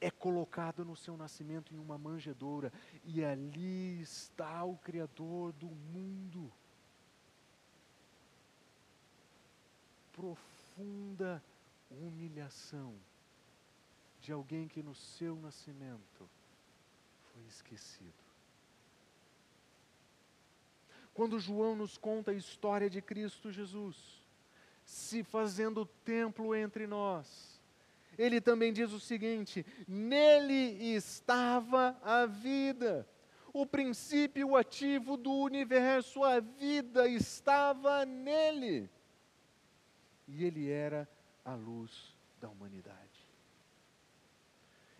é 0.00 0.10
colocado 0.10 0.84
no 0.84 0.96
seu 0.96 1.16
nascimento 1.16 1.72
em 1.72 1.78
uma 1.78 1.96
manjedoura, 1.96 2.72
e 3.04 3.24
ali 3.24 4.00
está 4.00 4.64
o 4.64 4.76
Criador 4.78 5.52
do 5.52 5.68
mundo. 5.68 6.52
Profunda 10.12 11.40
humilhação 11.88 12.96
de 14.28 14.32
alguém 14.34 14.68
que 14.68 14.82
no 14.82 14.94
seu 14.94 15.34
nascimento 15.36 16.28
foi 17.32 17.42
esquecido. 17.46 18.12
Quando 21.14 21.40
João 21.40 21.74
nos 21.74 21.96
conta 21.96 22.30
a 22.30 22.34
história 22.34 22.90
de 22.90 23.00
Cristo 23.00 23.50
Jesus, 23.50 24.22
se 24.84 25.24
fazendo 25.24 25.86
templo 26.04 26.54
entre 26.54 26.86
nós, 26.86 27.58
ele 28.18 28.38
também 28.38 28.70
diz 28.70 28.92
o 28.92 29.00
seguinte: 29.00 29.64
nele 29.88 30.94
estava 30.94 31.98
a 32.02 32.26
vida, 32.26 33.08
o 33.50 33.64
princípio 33.64 34.56
ativo 34.56 35.16
do 35.16 35.32
universo, 35.32 36.22
a 36.22 36.38
vida 36.38 37.08
estava 37.08 38.04
nele 38.04 38.90
e 40.26 40.44
ele 40.44 40.68
era 40.68 41.08
a 41.42 41.54
luz 41.54 42.14
da 42.38 42.50
humanidade. 42.50 43.07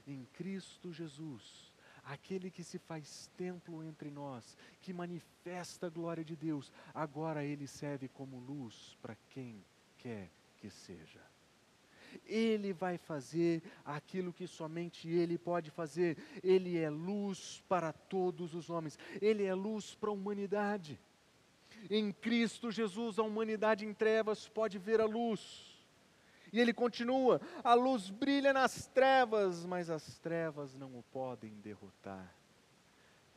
Em 0.08 0.24
Cristo 0.32 0.90
Jesus, 0.90 1.70
aquele 2.02 2.50
que 2.50 2.64
se 2.64 2.78
faz 2.78 3.30
templo 3.36 3.84
entre 3.84 4.10
nós, 4.10 4.56
que 4.80 4.90
manifesta 4.90 5.86
a 5.86 5.90
glória 5.90 6.24
de 6.24 6.34
Deus, 6.34 6.72
agora 6.94 7.44
ele 7.44 7.66
serve 7.66 8.08
como 8.08 8.40
luz 8.40 8.96
para 9.02 9.14
quem 9.28 9.62
quer 9.98 10.30
que 10.56 10.70
seja. 10.70 11.20
Ele 12.24 12.72
vai 12.72 12.96
fazer 12.96 13.62
aquilo 13.84 14.32
que 14.32 14.46
somente 14.46 15.06
Ele 15.10 15.36
pode 15.36 15.70
fazer. 15.70 16.16
Ele 16.42 16.78
é 16.78 16.88
luz 16.88 17.62
para 17.68 17.92
todos 17.92 18.54
os 18.54 18.70
homens. 18.70 18.98
Ele 19.20 19.44
é 19.44 19.54
luz 19.54 19.94
para 19.94 20.08
a 20.08 20.14
humanidade. 20.14 20.98
Em 21.90 22.10
Cristo 22.10 22.70
Jesus, 22.70 23.18
a 23.18 23.22
humanidade 23.22 23.84
em 23.84 23.92
trevas 23.92 24.48
pode 24.48 24.78
ver 24.78 25.02
a 25.02 25.04
luz. 25.04 25.67
E 26.52 26.60
ele 26.60 26.72
continua: 26.72 27.40
a 27.62 27.74
luz 27.74 28.10
brilha 28.10 28.52
nas 28.52 28.86
trevas, 28.86 29.64
mas 29.64 29.90
as 29.90 30.18
trevas 30.18 30.74
não 30.74 30.98
o 30.98 31.02
podem 31.12 31.54
derrotar. 31.60 32.34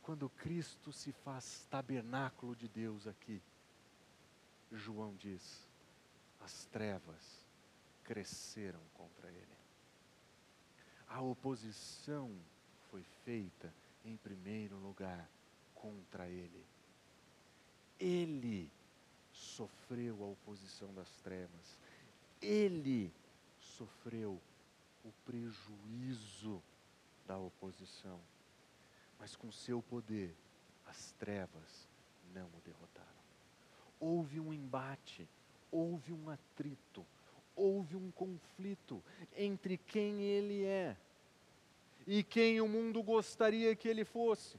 Quando 0.02 0.28
Cristo 0.28 0.92
se 0.92 1.12
faz 1.12 1.66
tabernáculo 1.70 2.56
de 2.56 2.68
Deus 2.68 3.06
aqui, 3.06 3.40
João 4.72 5.14
diz: 5.14 5.66
as 6.40 6.64
trevas 6.66 7.44
cresceram 8.04 8.80
contra 8.94 9.28
ele. 9.28 9.62
A 11.08 11.20
oposição 11.20 12.30
foi 12.90 13.02
feita, 13.24 13.72
em 14.04 14.16
primeiro 14.16 14.76
lugar, 14.76 15.28
contra 15.74 16.26
ele. 16.26 16.64
Ele 18.00 18.70
sofreu 19.32 20.22
a 20.24 20.26
oposição 20.26 20.92
das 20.94 21.10
trevas. 21.22 21.78
Ele 22.42 23.12
sofreu 23.58 24.40
o 25.04 25.12
prejuízo 25.24 26.62
da 27.26 27.38
oposição. 27.38 28.20
Mas 29.18 29.36
com 29.36 29.50
seu 29.52 29.80
poder, 29.82 30.34
as 30.86 31.12
trevas 31.12 31.88
não 32.34 32.46
o 32.46 32.60
derrotaram. 32.64 33.08
Houve 34.00 34.40
um 34.40 34.52
embate, 34.52 35.28
houve 35.70 36.12
um 36.12 36.28
atrito, 36.28 37.06
houve 37.54 37.96
um 37.96 38.10
conflito 38.10 39.02
entre 39.36 39.76
quem 39.76 40.22
ele 40.22 40.64
é 40.64 40.96
e 42.06 42.22
quem 42.22 42.60
o 42.60 42.66
mundo 42.66 43.02
gostaria 43.02 43.76
que 43.76 43.88
ele 43.88 44.04
fosse. 44.04 44.58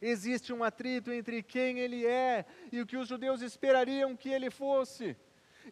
Existe 0.00 0.52
um 0.52 0.62
atrito 0.62 1.12
entre 1.12 1.42
quem 1.42 1.78
ele 1.78 2.06
é 2.06 2.46
e 2.72 2.80
o 2.80 2.86
que 2.86 2.96
os 2.96 3.08
judeus 3.08 3.42
esperariam 3.42 4.16
que 4.16 4.28
ele 4.28 4.50
fosse. 4.50 5.16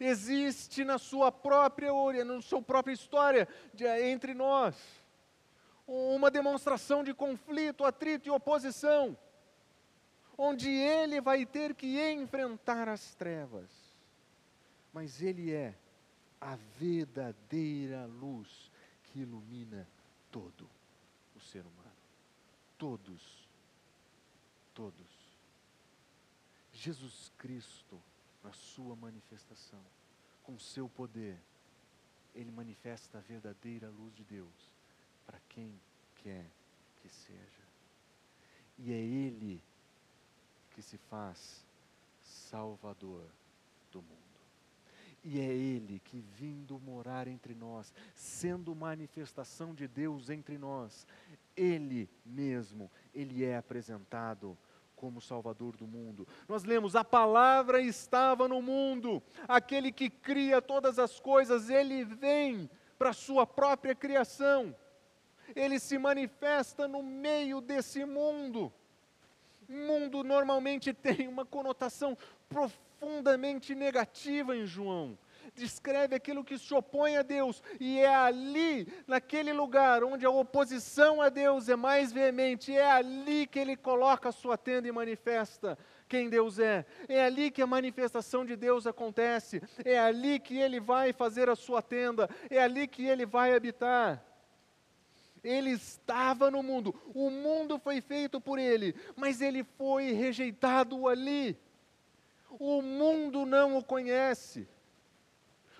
Existe 0.00 0.84
na 0.84 0.98
sua 0.98 1.32
própria 1.32 1.92
na 2.24 2.40
sua 2.40 2.62
própria 2.62 2.92
história 2.92 3.48
de, 3.74 3.84
entre 3.86 4.34
nós 4.34 4.76
uma 5.86 6.30
demonstração 6.30 7.02
de 7.02 7.14
conflito, 7.14 7.82
atrito 7.82 8.28
e 8.28 8.30
oposição, 8.30 9.16
onde 10.36 10.68
ele 10.68 11.18
vai 11.18 11.46
ter 11.46 11.74
que 11.74 11.98
enfrentar 12.12 12.88
as 12.88 13.14
trevas. 13.14 13.70
Mas 14.92 15.22
ele 15.22 15.52
é 15.52 15.74
a 16.38 16.56
verdadeira 16.78 18.04
luz 18.04 18.70
que 19.04 19.20
ilumina 19.20 19.88
todo 20.30 20.68
o 21.34 21.40
ser 21.40 21.60
humano. 21.60 21.88
Todos 22.76 23.48
todos. 24.78 24.94
Jesus 26.72 27.32
Cristo, 27.36 28.00
na 28.42 28.52
sua 28.52 28.94
manifestação, 28.96 29.82
com 30.42 30.58
seu 30.58 30.88
poder, 30.88 31.38
ele 32.34 32.50
manifesta 32.50 33.18
a 33.18 33.20
verdadeira 33.20 33.88
luz 33.88 34.14
de 34.14 34.24
Deus 34.24 34.72
para 35.26 35.38
quem 35.48 35.74
quer 36.16 36.46
que 37.00 37.08
seja. 37.08 37.68
E 38.78 38.92
é 38.92 38.96
Ele 38.96 39.62
que 40.70 40.82
se 40.82 40.96
faz 40.96 41.64
Salvador 42.22 43.24
do 43.90 44.00
mundo. 44.00 44.18
E 45.24 45.40
é 45.40 45.52
Ele 45.52 46.00
que, 46.04 46.20
vindo 46.20 46.78
morar 46.78 47.26
entre 47.26 47.54
nós, 47.54 47.92
sendo 48.14 48.74
manifestação 48.74 49.74
de 49.74 49.88
Deus 49.88 50.30
entre 50.30 50.56
nós, 50.56 51.06
Ele 51.56 52.08
mesmo, 52.24 52.90
Ele 53.12 53.44
é 53.44 53.56
apresentado 53.56 54.56
como 54.98 55.20
Salvador 55.20 55.76
do 55.76 55.86
mundo. 55.86 56.26
Nós 56.48 56.64
lemos: 56.64 56.94
a 56.96 57.04
palavra 57.04 57.80
estava 57.80 58.48
no 58.48 58.60
mundo, 58.60 59.22
aquele 59.46 59.90
que 59.92 60.10
cria 60.10 60.60
todas 60.60 60.98
as 60.98 61.18
coisas, 61.18 61.70
ele 61.70 62.04
vem 62.04 62.68
para 62.98 63.10
a 63.10 63.14
sua 63.14 63.46
própria 63.46 63.94
criação, 63.94 64.74
ele 65.54 65.78
se 65.78 65.96
manifesta 65.96 66.88
no 66.88 67.02
meio 67.02 67.60
desse 67.60 68.04
mundo. 68.04 68.72
Mundo 69.68 70.24
normalmente 70.24 70.92
tem 70.94 71.28
uma 71.28 71.46
conotação 71.46 72.16
profundamente 72.48 73.74
negativa 73.74 74.56
em 74.56 74.66
João 74.66 75.16
descreve 75.54 76.14
aquilo 76.14 76.44
que 76.44 76.58
se 76.58 76.72
opõe 76.74 77.16
a 77.16 77.22
Deus, 77.22 77.62
e 77.78 77.98
é 77.98 78.14
ali, 78.14 78.86
naquele 79.06 79.52
lugar 79.52 80.02
onde 80.04 80.24
a 80.24 80.30
oposição 80.30 81.20
a 81.20 81.28
Deus 81.28 81.68
é 81.68 81.76
mais 81.76 82.12
veemente, 82.12 82.76
é 82.76 82.90
ali 82.90 83.46
que 83.46 83.58
ele 83.58 83.76
coloca 83.76 84.28
a 84.28 84.32
sua 84.32 84.56
tenda 84.56 84.88
e 84.88 84.92
manifesta 84.92 85.78
quem 86.08 86.28
Deus 86.28 86.58
é. 86.58 86.86
É 87.08 87.24
ali 87.24 87.50
que 87.50 87.62
a 87.62 87.66
manifestação 87.66 88.44
de 88.44 88.56
Deus 88.56 88.86
acontece, 88.86 89.62
é 89.84 89.98
ali 89.98 90.38
que 90.38 90.58
ele 90.58 90.80
vai 90.80 91.12
fazer 91.12 91.48
a 91.48 91.56
sua 91.56 91.82
tenda, 91.82 92.28
é 92.48 92.60
ali 92.60 92.88
que 92.88 93.06
ele 93.06 93.26
vai 93.26 93.54
habitar. 93.54 94.24
Ele 95.44 95.70
estava 95.70 96.50
no 96.50 96.62
mundo, 96.62 96.94
o 97.14 97.30
mundo 97.30 97.78
foi 97.78 98.00
feito 98.00 98.40
por 98.40 98.58
ele, 98.58 98.94
mas 99.14 99.40
ele 99.40 99.62
foi 99.62 100.12
rejeitado 100.12 101.06
ali. 101.06 101.56
O 102.58 102.82
mundo 102.82 103.46
não 103.46 103.76
o 103.76 103.84
conhece. 103.84 104.66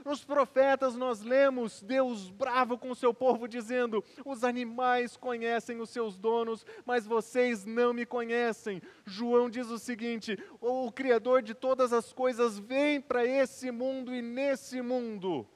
Nos 0.05 0.25
profetas 0.25 0.95
nós 0.95 1.23
lemos 1.23 1.83
Deus 1.83 2.31
bravo 2.31 2.79
com 2.79 2.91
o 2.91 2.97
seu 2.97 3.13
povo 3.13 3.49
dizendo: 3.49 4.03
Os 4.25 4.45
animais 4.45 5.17
conhecem 5.17 5.81
os 5.81 5.91
seus 5.91 6.17
donos, 6.19 6.65
mas 6.85 7.07
vocês 7.07 7.65
não 7.65 7.93
me 7.93 8.07
conhecem. 8.07 8.81
João 9.05 9.51
diz 9.51 9.69
o 9.69 9.79
seguinte: 9.79 10.39
O 10.61 10.91
Criador 10.93 11.43
de 11.43 11.55
todas 11.55 11.93
as 11.93 12.13
coisas 12.13 12.59
vem 12.59 13.01
para 13.01 13.25
esse 13.27 13.71
mundo 13.71 14.15
e 14.15 14.23
nesse 14.23 14.81
mundo 14.81 15.47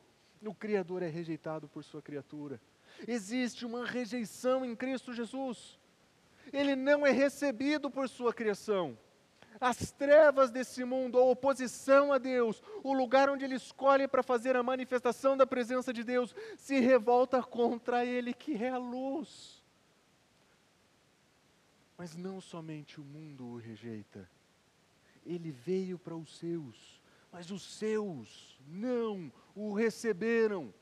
o 0.48 0.54
Criador 0.54 1.02
é 1.02 1.08
rejeitado 1.08 1.68
por 1.68 1.84
sua 1.84 2.02
criatura. 2.02 2.60
Existe 3.06 3.64
uma 3.64 3.86
rejeição 3.86 4.64
em 4.64 4.74
Cristo 4.74 5.12
Jesus. 5.12 5.78
Ele 6.52 6.74
não 6.76 7.06
é 7.06 7.10
recebido 7.10 7.90
por 7.90 8.08
sua 8.08 8.32
criação. 8.32 8.98
As 9.62 9.92
trevas 9.92 10.50
desse 10.50 10.84
mundo, 10.84 11.16
a 11.16 11.22
oposição 11.22 12.12
a 12.12 12.18
Deus, 12.18 12.60
o 12.82 12.92
lugar 12.92 13.30
onde 13.30 13.44
ele 13.44 13.54
escolhe 13.54 14.08
para 14.08 14.20
fazer 14.20 14.56
a 14.56 14.62
manifestação 14.62 15.36
da 15.36 15.46
presença 15.46 15.92
de 15.92 16.02
Deus, 16.02 16.34
se 16.58 16.80
revolta 16.80 17.40
contra 17.40 18.04
ele 18.04 18.34
que 18.34 18.56
é 18.56 18.70
a 18.70 18.76
luz. 18.76 19.62
Mas 21.96 22.16
não 22.16 22.40
somente 22.40 23.00
o 23.00 23.04
mundo 23.04 23.44
o 23.44 23.56
rejeita, 23.56 24.28
ele 25.24 25.52
veio 25.52 25.96
para 25.96 26.16
os 26.16 26.36
seus, 26.38 27.00
mas 27.30 27.52
os 27.52 27.62
seus 27.62 28.58
não 28.66 29.32
o 29.54 29.72
receberam. 29.72 30.74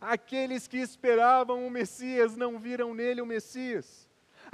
Aqueles 0.00 0.66
que 0.66 0.78
esperavam 0.78 1.64
o 1.64 1.70
Messias 1.70 2.36
não 2.36 2.58
viram 2.58 2.92
nele 2.92 3.20
o 3.20 3.26
Messias. 3.26 4.05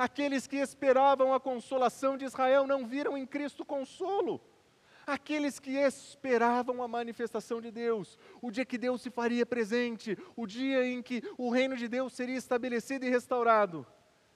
Aqueles 0.02 0.48
que 0.48 0.56
esperavam 0.56 1.32
a 1.32 1.38
consolação 1.38 2.16
de 2.16 2.24
Israel 2.24 2.66
não 2.66 2.84
viram 2.84 3.16
em 3.16 3.24
Cristo 3.24 3.64
consolo. 3.64 4.40
Aqueles 5.06 5.60
que 5.60 5.76
esperavam 5.76 6.82
a 6.82 6.88
manifestação 6.88 7.60
de 7.60 7.70
Deus, 7.70 8.18
o 8.40 8.50
dia 8.50 8.64
que 8.64 8.76
Deus 8.76 9.00
se 9.00 9.10
faria 9.10 9.46
presente, 9.46 10.18
o 10.34 10.44
dia 10.44 10.84
em 10.84 11.00
que 11.00 11.22
o 11.38 11.50
reino 11.50 11.76
de 11.76 11.86
Deus 11.86 12.14
seria 12.14 12.36
estabelecido 12.36 13.04
e 13.04 13.10
restaurado, 13.10 13.86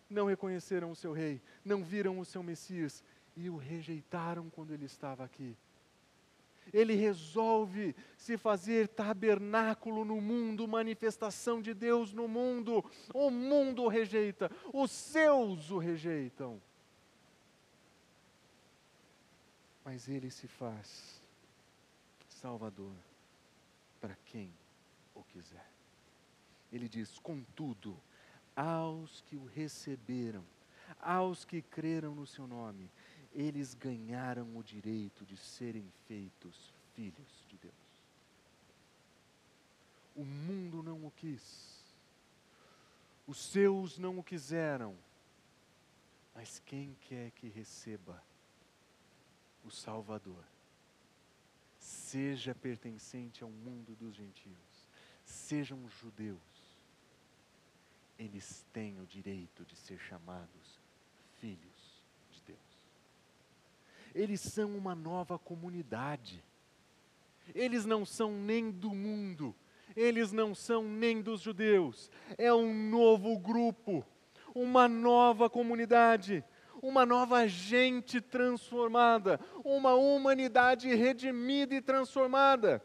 não 0.09 0.27
reconheceram 0.27 0.93
o 0.93 0.95
seu 0.95 1.13
rei, 1.13 1.43
não 1.65 1.83
viram 1.83 2.21
o 2.21 2.25
seu 2.25 2.45
Messias 2.45 3.03
e 3.35 3.51
o 3.51 3.57
rejeitaram 3.57 4.49
quando 4.49 4.73
ele 4.73 4.85
estava 4.85 5.25
aqui 5.25 5.59
ele 6.73 6.95
resolve 6.95 7.95
se 8.17 8.37
fazer 8.37 8.89
tabernáculo 8.89 10.05
no 10.05 10.21
mundo, 10.21 10.67
manifestação 10.67 11.61
de 11.61 11.73
Deus 11.73 12.13
no 12.13 12.27
mundo. 12.27 12.85
O 13.15 13.31
mundo 13.31 13.83
o 13.83 13.89
rejeita, 13.89 14.51
os 14.73 14.91
seus 14.91 15.71
o 15.71 15.79
rejeitam. 15.79 16.61
Mas 19.85 20.09
ele 20.09 20.31
se 20.31 20.49
faz 20.49 21.23
Salvador 22.29 22.93
para 24.01 24.17
quem 24.27 24.53
o 25.15 25.23
quiser. 25.23 25.71
Ele 26.73 26.89
diz: 26.89 27.19
contudo, 27.19 27.97
aos 28.55 29.21
que 29.23 29.37
o 29.37 29.45
receberam, 29.45 30.45
aos 31.01 31.45
que 31.45 31.63
creram 31.63 32.15
no 32.15 32.27
seu 32.27 32.47
nome, 32.47 32.91
eles 33.37 33.75
ganharam 33.75 34.57
o 34.57 34.65
direito 34.65 35.27
de 35.27 35.37
serem 35.37 35.87
feitos 36.09 36.73
filhos 36.95 37.45
de 37.51 37.59
Deus. 37.59 37.75
O 40.15 40.25
mundo 40.25 40.83
não 40.83 41.05
o 41.05 41.11
quis, 41.11 41.85
os 43.27 43.37
seus 43.39 43.99
não 43.99 44.19
o 44.19 44.25
quiseram, 44.25 44.97
mas 46.35 46.63
quem 46.65 46.97
quer 47.03 47.31
que 47.33 47.49
receba 47.49 48.25
o 49.63 49.71
Salvador, 49.71 50.43
seja 51.79 52.55
pertencente 52.55 53.45
ao 53.45 53.51
mundo 53.51 53.95
dos 53.97 54.15
gentios, 54.15 54.89
sejam 55.27 55.87
judeus, 55.91 56.41
eles 58.19 58.65
têm 58.73 58.99
o 58.99 59.07
direito 59.07 59.63
de 59.67 59.77
ser 59.77 59.99
chamados 59.99 60.81
filhos 61.39 61.76
eles 64.17 64.41
são 64.41 64.75
uma 64.75 64.95
nova 64.95 65.39
comunidade. 65.39 66.43
Eles 67.55 67.85
não 67.85 68.05
são 68.05 68.33
nem 68.33 68.71
do 68.71 68.91
mundo, 68.91 69.55
eles 69.95 70.33
não 70.33 70.55
são 70.55 70.83
nem 70.83 71.21
dos 71.21 71.41
judeus. 71.41 72.11
É 72.39 72.53
um 72.53 72.75
novo 72.89 73.39
grupo, 73.39 74.05
uma 74.55 74.89
nova 74.89 75.51
comunidade, 75.51 76.43
uma 76.83 77.05
nova 77.05 77.47
gente 77.47 78.21
transformada, 78.21 79.39
uma 79.63 79.95
humanidade 79.95 80.93
redimida 80.95 81.75
e 81.75 81.83
transformada. 81.83 82.83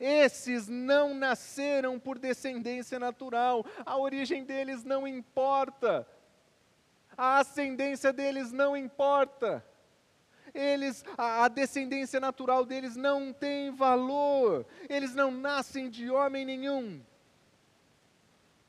Esses 0.00 0.66
não 0.66 1.14
nasceram 1.14 1.96
por 1.96 2.18
descendência 2.18 2.98
natural, 2.98 3.64
a 3.84 3.96
origem 3.96 4.44
deles 4.44 4.82
não 4.82 5.06
importa, 5.06 6.06
a 7.16 7.38
ascendência 7.38 8.12
deles 8.12 8.50
não 8.50 8.76
importa 8.76 9.64
eles, 10.56 11.04
a, 11.18 11.44
a 11.44 11.48
descendência 11.48 12.18
natural 12.18 12.64
deles 12.64 12.96
não 12.96 13.32
tem 13.32 13.70
valor, 13.70 14.66
eles 14.88 15.14
não 15.14 15.30
nascem 15.30 15.90
de 15.90 16.10
homem 16.10 16.44
nenhum. 16.44 17.04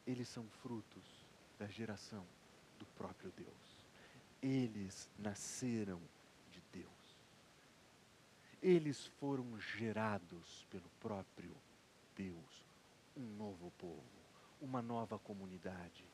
Eles 0.05 0.27
são 0.27 0.45
frutos 0.61 1.03
da 1.57 1.67
geração 1.67 2.25
do 2.77 2.85
próprio 2.97 3.31
Deus. 3.35 3.85
Eles 4.41 5.09
nasceram 5.17 5.99
de 6.51 6.61
Deus. 6.71 7.17
Eles 8.61 9.05
foram 9.19 9.59
gerados 9.59 10.65
pelo 10.69 10.89
próprio 10.99 11.55
Deus. 12.15 12.65
Um 13.15 13.25
novo 13.35 13.71
povo, 13.77 14.03
uma 14.61 14.81
nova 14.81 15.17
comunidade, 15.17 16.05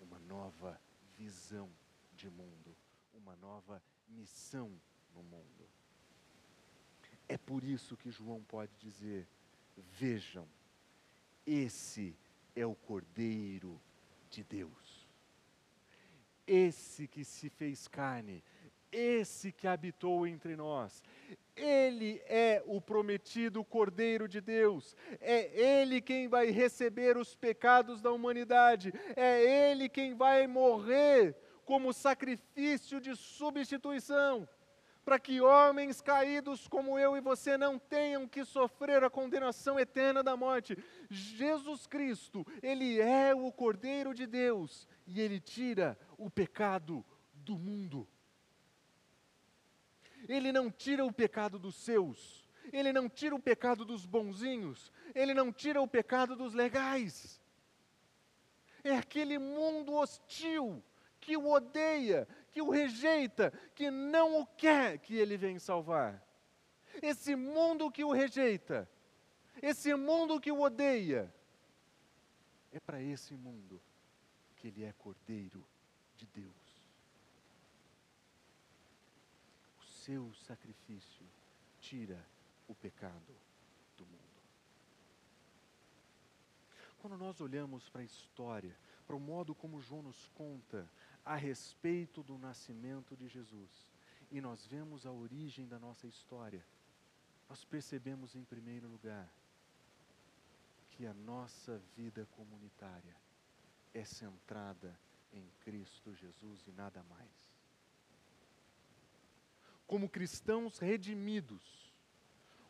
uma 0.00 0.18
nova 0.20 0.80
visão 1.16 1.68
de 2.16 2.28
mundo, 2.28 2.74
uma 3.14 3.36
nova 3.36 3.80
missão 4.08 4.70
no 5.14 5.22
mundo. 5.22 5.68
É 7.28 7.36
por 7.36 7.62
isso 7.62 7.96
que 7.96 8.10
João 8.10 8.42
pode 8.44 8.72
dizer: 8.78 9.26
vejam, 9.76 10.48
esse 11.46 12.16
é 12.54 12.64
o 12.66 12.74
Cordeiro 12.74 13.80
de 14.30 14.42
Deus. 14.42 15.06
Esse 16.46 17.06
que 17.06 17.24
se 17.24 17.50
fez 17.50 17.86
carne, 17.86 18.42
esse 18.90 19.52
que 19.52 19.66
habitou 19.66 20.26
entre 20.26 20.56
nós. 20.56 21.02
Ele 21.54 22.22
é 22.24 22.62
o 22.66 22.80
prometido 22.80 23.64
Cordeiro 23.64 24.28
de 24.28 24.40
Deus. 24.40 24.96
É 25.20 25.50
Ele 25.60 26.00
quem 26.00 26.28
vai 26.28 26.50
receber 26.50 27.16
os 27.16 27.34
pecados 27.34 28.00
da 28.00 28.10
humanidade. 28.12 28.92
É 29.16 29.70
Ele 29.70 29.88
quem 29.88 30.14
vai 30.14 30.46
morrer 30.46 31.36
como 31.68 31.92
sacrifício 31.92 32.98
de 32.98 33.14
substituição, 33.14 34.48
para 35.04 35.18
que 35.18 35.38
homens 35.42 36.00
caídos 36.00 36.66
como 36.66 36.98
eu 36.98 37.14
e 37.14 37.20
você 37.20 37.58
não 37.58 37.78
tenham 37.78 38.26
que 38.26 38.42
sofrer 38.42 39.04
a 39.04 39.10
condenação 39.10 39.78
eterna 39.78 40.22
da 40.22 40.34
morte. 40.34 40.82
Jesus 41.10 41.86
Cristo, 41.86 42.46
Ele 42.62 42.98
é 42.98 43.34
o 43.34 43.52
Cordeiro 43.52 44.14
de 44.14 44.26
Deus 44.26 44.88
e 45.06 45.20
Ele 45.20 45.38
tira 45.38 45.98
o 46.16 46.30
pecado 46.30 47.04
do 47.34 47.58
mundo. 47.58 48.08
Ele 50.26 50.50
não 50.50 50.70
tira 50.70 51.04
o 51.04 51.12
pecado 51.12 51.58
dos 51.58 51.74
seus, 51.74 52.48
Ele 52.72 52.94
não 52.94 53.10
tira 53.10 53.34
o 53.34 53.42
pecado 53.42 53.84
dos 53.84 54.06
bonzinhos, 54.06 54.90
Ele 55.14 55.34
não 55.34 55.52
tira 55.52 55.82
o 55.82 55.86
pecado 55.86 56.34
dos 56.34 56.54
legais. 56.54 57.38
É 58.82 58.96
aquele 58.96 59.38
mundo 59.38 59.92
hostil 59.92 60.82
que 61.28 61.36
o 61.36 61.46
odeia, 61.50 62.26
que 62.50 62.62
o 62.62 62.70
rejeita, 62.70 63.50
que 63.74 63.90
não 63.90 64.40
o 64.40 64.46
quer 64.46 64.96
que 64.98 65.14
ele 65.14 65.36
venha 65.36 65.60
salvar. 65.60 66.26
Esse 67.02 67.36
mundo 67.36 67.90
que 67.90 68.02
o 68.02 68.12
rejeita, 68.12 68.90
esse 69.60 69.94
mundo 69.94 70.40
que 70.40 70.50
o 70.50 70.62
odeia, 70.62 71.30
é 72.72 72.80
para 72.80 73.02
esse 73.02 73.34
mundo 73.34 73.78
que 74.56 74.68
ele 74.68 74.82
é 74.82 74.92
cordeiro 74.94 75.62
de 76.16 76.26
Deus. 76.28 76.88
O 79.78 79.84
seu 79.84 80.32
sacrifício 80.32 81.26
tira 81.78 82.26
o 82.66 82.74
pecado 82.74 83.36
do 83.98 84.06
mundo. 84.06 84.18
Quando 86.96 87.18
nós 87.18 87.38
olhamos 87.42 87.86
para 87.90 88.00
a 88.00 88.04
história, 88.04 88.74
para 89.06 89.16
o 89.16 89.20
modo 89.20 89.54
como 89.54 89.80
João 89.80 90.02
nos 90.02 90.28
conta 90.28 90.90
a 91.28 91.36
respeito 91.36 92.22
do 92.22 92.38
nascimento 92.38 93.14
de 93.14 93.28
Jesus 93.28 93.86
e 94.30 94.40
nós 94.40 94.66
vemos 94.66 95.04
a 95.04 95.12
origem 95.12 95.68
da 95.68 95.78
nossa 95.78 96.06
história, 96.06 96.64
nós 97.46 97.66
percebemos 97.66 98.34
em 98.34 98.42
primeiro 98.42 98.88
lugar 98.88 99.30
que 100.92 101.06
a 101.06 101.12
nossa 101.12 101.82
vida 101.94 102.26
comunitária 102.30 103.14
é 103.92 104.06
centrada 104.06 104.98
em 105.30 105.46
Cristo 105.60 106.14
Jesus 106.14 106.66
e 106.66 106.72
nada 106.72 107.02
mais. 107.10 107.52
Como 109.86 110.08
cristãos 110.08 110.78
redimidos, 110.78 111.92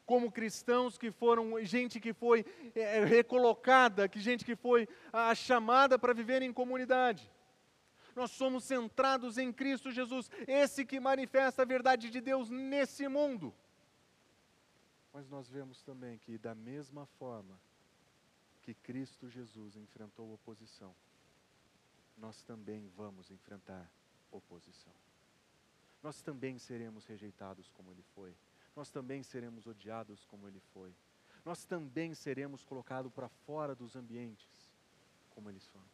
como 0.05 0.33
cristãos 0.33 0.99
que 0.99 1.13
foram, 1.13 1.65
gente 1.65 2.01
que 2.01 2.13
foi 2.13 2.45
é, 2.75 3.05
recolocada, 3.05 4.09
que 4.09 4.19
gente 4.19 4.45
que 4.45 4.57
foi 4.57 4.89
a, 5.13 5.33
chamada 5.33 5.97
para 5.97 6.13
viver 6.13 6.43
em 6.43 6.53
comunidade. 6.53 7.31
Nós 8.19 8.33
somos 8.33 8.65
centrados 8.65 9.39
em 9.39 9.53
Cristo 9.53 9.91
Jesus, 9.91 10.31
esse 10.47 10.85
que 10.85 11.01
manifesta 11.01 11.63
a 11.63 11.65
verdade 11.65 12.11
de 12.11 12.21
Deus 12.21 12.51
nesse 12.51 13.09
mundo. 13.09 13.55
Mas 15.13 15.29
nós 15.29 15.49
vemos 15.49 15.83
também 15.83 16.19
que, 16.19 16.37
da 16.37 16.55
mesma 16.55 17.07
forma 17.19 17.59
que 18.63 18.75
Cristo 18.75 19.31
Jesus 19.31 19.77
enfrentou 19.77 20.35
oposição, 20.35 20.95
nós 22.17 22.43
também 22.43 22.91
vamos 22.97 23.31
enfrentar 23.31 23.91
oposição. 24.31 24.93
Nós 26.03 26.21
também 26.21 26.59
seremos 26.59 27.07
rejeitados 27.07 27.71
como 27.71 27.91
Ele 27.91 28.03
foi 28.15 28.37
nós 28.79 28.91
também 28.91 29.25
seremos 29.25 29.67
odiados 29.67 30.25
como 30.27 30.47
ele 30.47 30.61
foi. 30.73 30.95
Nós 31.45 31.65
também 31.65 32.15
seremos 32.15 32.63
colocados 32.63 33.13
para 33.13 33.29
fora 33.29 33.75
dos 33.75 33.97
ambientes 33.97 34.71
como 35.31 35.51
eles 35.51 35.67
foram. 35.67 35.89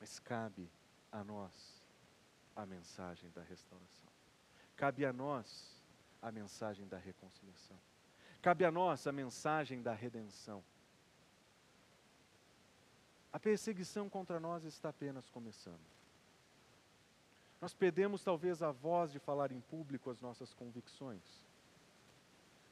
Mas 0.00 0.18
cabe 0.18 0.68
a 1.12 1.24
nós 1.24 1.82
a 2.54 2.66
mensagem 2.66 3.30
da 3.30 3.42
restauração. 3.42 4.08
Cabe 4.76 5.04
a 5.04 5.12
nós 5.12 5.76
a 6.20 6.30
mensagem 6.30 6.86
da 6.88 6.98
reconciliação. 6.98 7.78
Cabe 8.42 8.64
a 8.64 8.70
nós 8.70 9.06
a 9.06 9.12
mensagem 9.12 9.82
da 9.82 9.92
redenção. 9.92 10.62
A 13.32 13.38
perseguição 13.38 14.08
contra 14.08 14.40
nós 14.40 14.64
está 14.64 14.88
apenas 14.88 15.28
começando. 15.28 15.80
Nós 17.60 17.74
perdemos 17.74 18.22
talvez 18.22 18.62
a 18.62 18.70
voz 18.70 19.12
de 19.12 19.18
falar 19.18 19.50
em 19.50 19.60
público 19.60 20.10
as 20.10 20.20
nossas 20.20 20.54
convicções. 20.54 21.22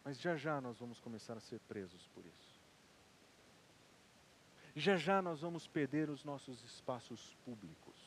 Mas 0.05 0.21
já 0.21 0.37
já 0.37 0.61
nós 0.61 0.79
vamos 0.79 1.01
começar 1.01 1.37
a 1.37 1.41
ser 1.41 1.59
presos 1.61 2.07
por 2.15 2.25
isso. 2.25 2.57
Já 4.77 4.97
já 4.97 5.21
nós 5.21 5.41
vamos 5.41 5.67
perder 5.67 6.09
os 6.09 6.23
nossos 6.23 6.63
espaços 6.63 7.35
públicos. 7.45 8.06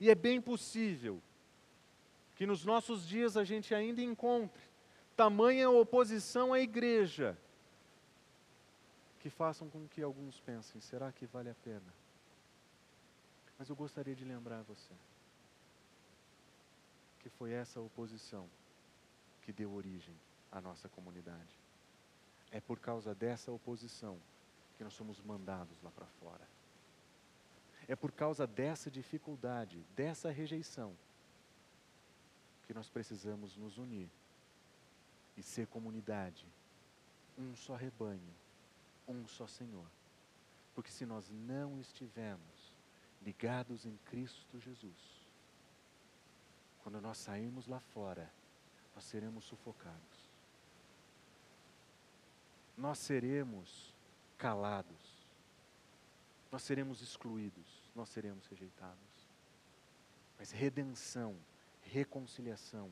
E 0.00 0.10
é 0.10 0.14
bem 0.14 0.40
possível 0.40 1.22
que 2.34 2.46
nos 2.46 2.64
nossos 2.64 3.06
dias 3.06 3.36
a 3.36 3.44
gente 3.44 3.74
ainda 3.74 4.02
encontre 4.02 4.62
tamanha 5.16 5.70
oposição 5.70 6.52
à 6.52 6.60
igreja 6.60 7.36
que 9.20 9.30
façam 9.30 9.68
com 9.68 9.88
que 9.88 10.02
alguns 10.02 10.40
pensem: 10.40 10.80
será 10.80 11.10
que 11.10 11.26
vale 11.26 11.50
a 11.50 11.54
pena? 11.54 11.94
Mas 13.58 13.68
eu 13.68 13.76
gostaria 13.76 14.14
de 14.14 14.24
lembrar 14.24 14.62
você 14.62 14.92
que 17.20 17.30
foi 17.30 17.52
essa 17.52 17.80
oposição 17.80 18.48
que 19.42 19.52
deu 19.52 19.72
origem 19.72 20.14
a 20.52 20.60
nossa 20.60 20.88
comunidade. 20.88 21.56
É 22.52 22.60
por 22.60 22.78
causa 22.78 23.14
dessa 23.14 23.50
oposição 23.50 24.18
que 24.76 24.84
nós 24.84 24.92
somos 24.92 25.20
mandados 25.22 25.82
lá 25.82 25.90
para 25.90 26.06
fora. 26.06 26.55
É 27.88 27.94
por 27.94 28.10
causa 28.12 28.46
dessa 28.46 28.90
dificuldade, 28.90 29.84
dessa 29.94 30.30
rejeição, 30.30 30.96
que 32.66 32.74
nós 32.74 32.88
precisamos 32.88 33.56
nos 33.56 33.78
unir 33.78 34.08
e 35.36 35.42
ser 35.42 35.66
comunidade, 35.68 36.44
um 37.38 37.54
só 37.54 37.76
rebanho, 37.76 38.34
um 39.06 39.26
só 39.28 39.46
Senhor. 39.46 39.86
Porque 40.74 40.90
se 40.90 41.06
nós 41.06 41.30
não 41.30 41.80
estivermos 41.80 42.74
ligados 43.22 43.86
em 43.86 43.96
Cristo 44.06 44.58
Jesus, 44.60 45.26
quando 46.82 47.00
nós 47.00 47.18
sairmos 47.18 47.66
lá 47.66 47.80
fora, 47.80 48.30
nós 48.94 49.04
seremos 49.04 49.44
sufocados. 49.44 50.30
Nós 52.76 52.98
seremos 52.98 53.92
calados, 54.38 55.15
nós 56.56 56.62
seremos 56.62 57.02
excluídos, 57.02 57.66
nós 57.94 58.08
seremos 58.08 58.46
rejeitados. 58.46 59.28
Mas 60.38 60.52
redenção, 60.52 61.36
reconciliação 61.82 62.90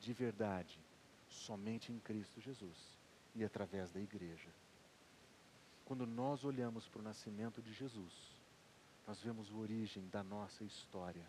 de 0.00 0.14
verdade, 0.14 0.80
somente 1.28 1.92
em 1.92 1.98
Cristo 1.98 2.40
Jesus 2.40 2.96
e 3.34 3.44
através 3.44 3.90
da 3.90 4.00
igreja. 4.00 4.48
Quando 5.84 6.06
nós 6.06 6.42
olhamos 6.42 6.88
para 6.88 7.00
o 7.00 7.04
nascimento 7.04 7.60
de 7.60 7.74
Jesus, 7.74 8.14
nós 9.06 9.20
vemos 9.20 9.50
a 9.50 9.56
origem 9.56 10.08
da 10.08 10.22
nossa 10.22 10.64
história 10.64 11.28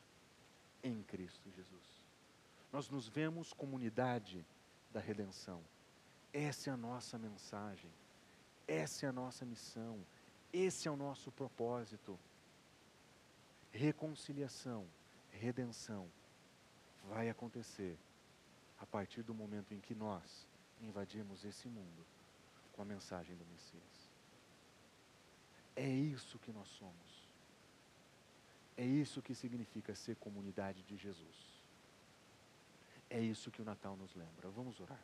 em 0.82 1.04
Cristo 1.04 1.52
Jesus. 1.52 2.02
Nós 2.72 2.88
nos 2.88 3.10
vemos 3.10 3.52
comunidade 3.52 4.46
da 4.90 5.02
redenção. 5.02 5.62
Essa 6.32 6.70
é 6.70 6.74
a 6.74 6.78
nossa 6.78 7.18
mensagem, 7.18 7.92
essa 8.66 9.06
é 9.06 9.10
a 9.10 9.12
nossa 9.12 9.44
missão, 9.44 10.00
esse 10.54 10.88
é 10.88 10.92
o 10.92 10.96
nosso 10.96 11.32
propósito. 11.32 12.18
Reconciliação, 13.72 14.88
redenção 15.32 16.08
vai 17.10 17.28
acontecer 17.28 17.98
a 18.80 18.86
partir 18.86 19.24
do 19.24 19.34
momento 19.34 19.74
em 19.74 19.80
que 19.80 19.96
nós 19.96 20.48
invadirmos 20.80 21.44
esse 21.44 21.68
mundo 21.68 22.06
com 22.74 22.84
a 22.84 22.86
mensagem 22.86 23.36
do 23.36 23.46
Messias. 23.46 24.10
É 25.76 25.90
isso 25.90 26.38
que 26.38 26.52
nós 26.52 26.68
somos. 26.68 27.28
É 28.78 28.86
isso 28.86 29.22
que 29.22 29.34
significa 29.34 29.96
ser 29.96 30.16
comunidade 30.18 30.84
de 30.84 30.96
Jesus. 30.96 31.64
É 33.10 33.20
isso 33.20 33.52
que 33.52 33.62
o 33.62 33.66
Natal 33.66 33.96
nos 33.96 34.16
lembra. 34.16 34.50
Vamos 34.50 34.80
orar. 34.80 35.04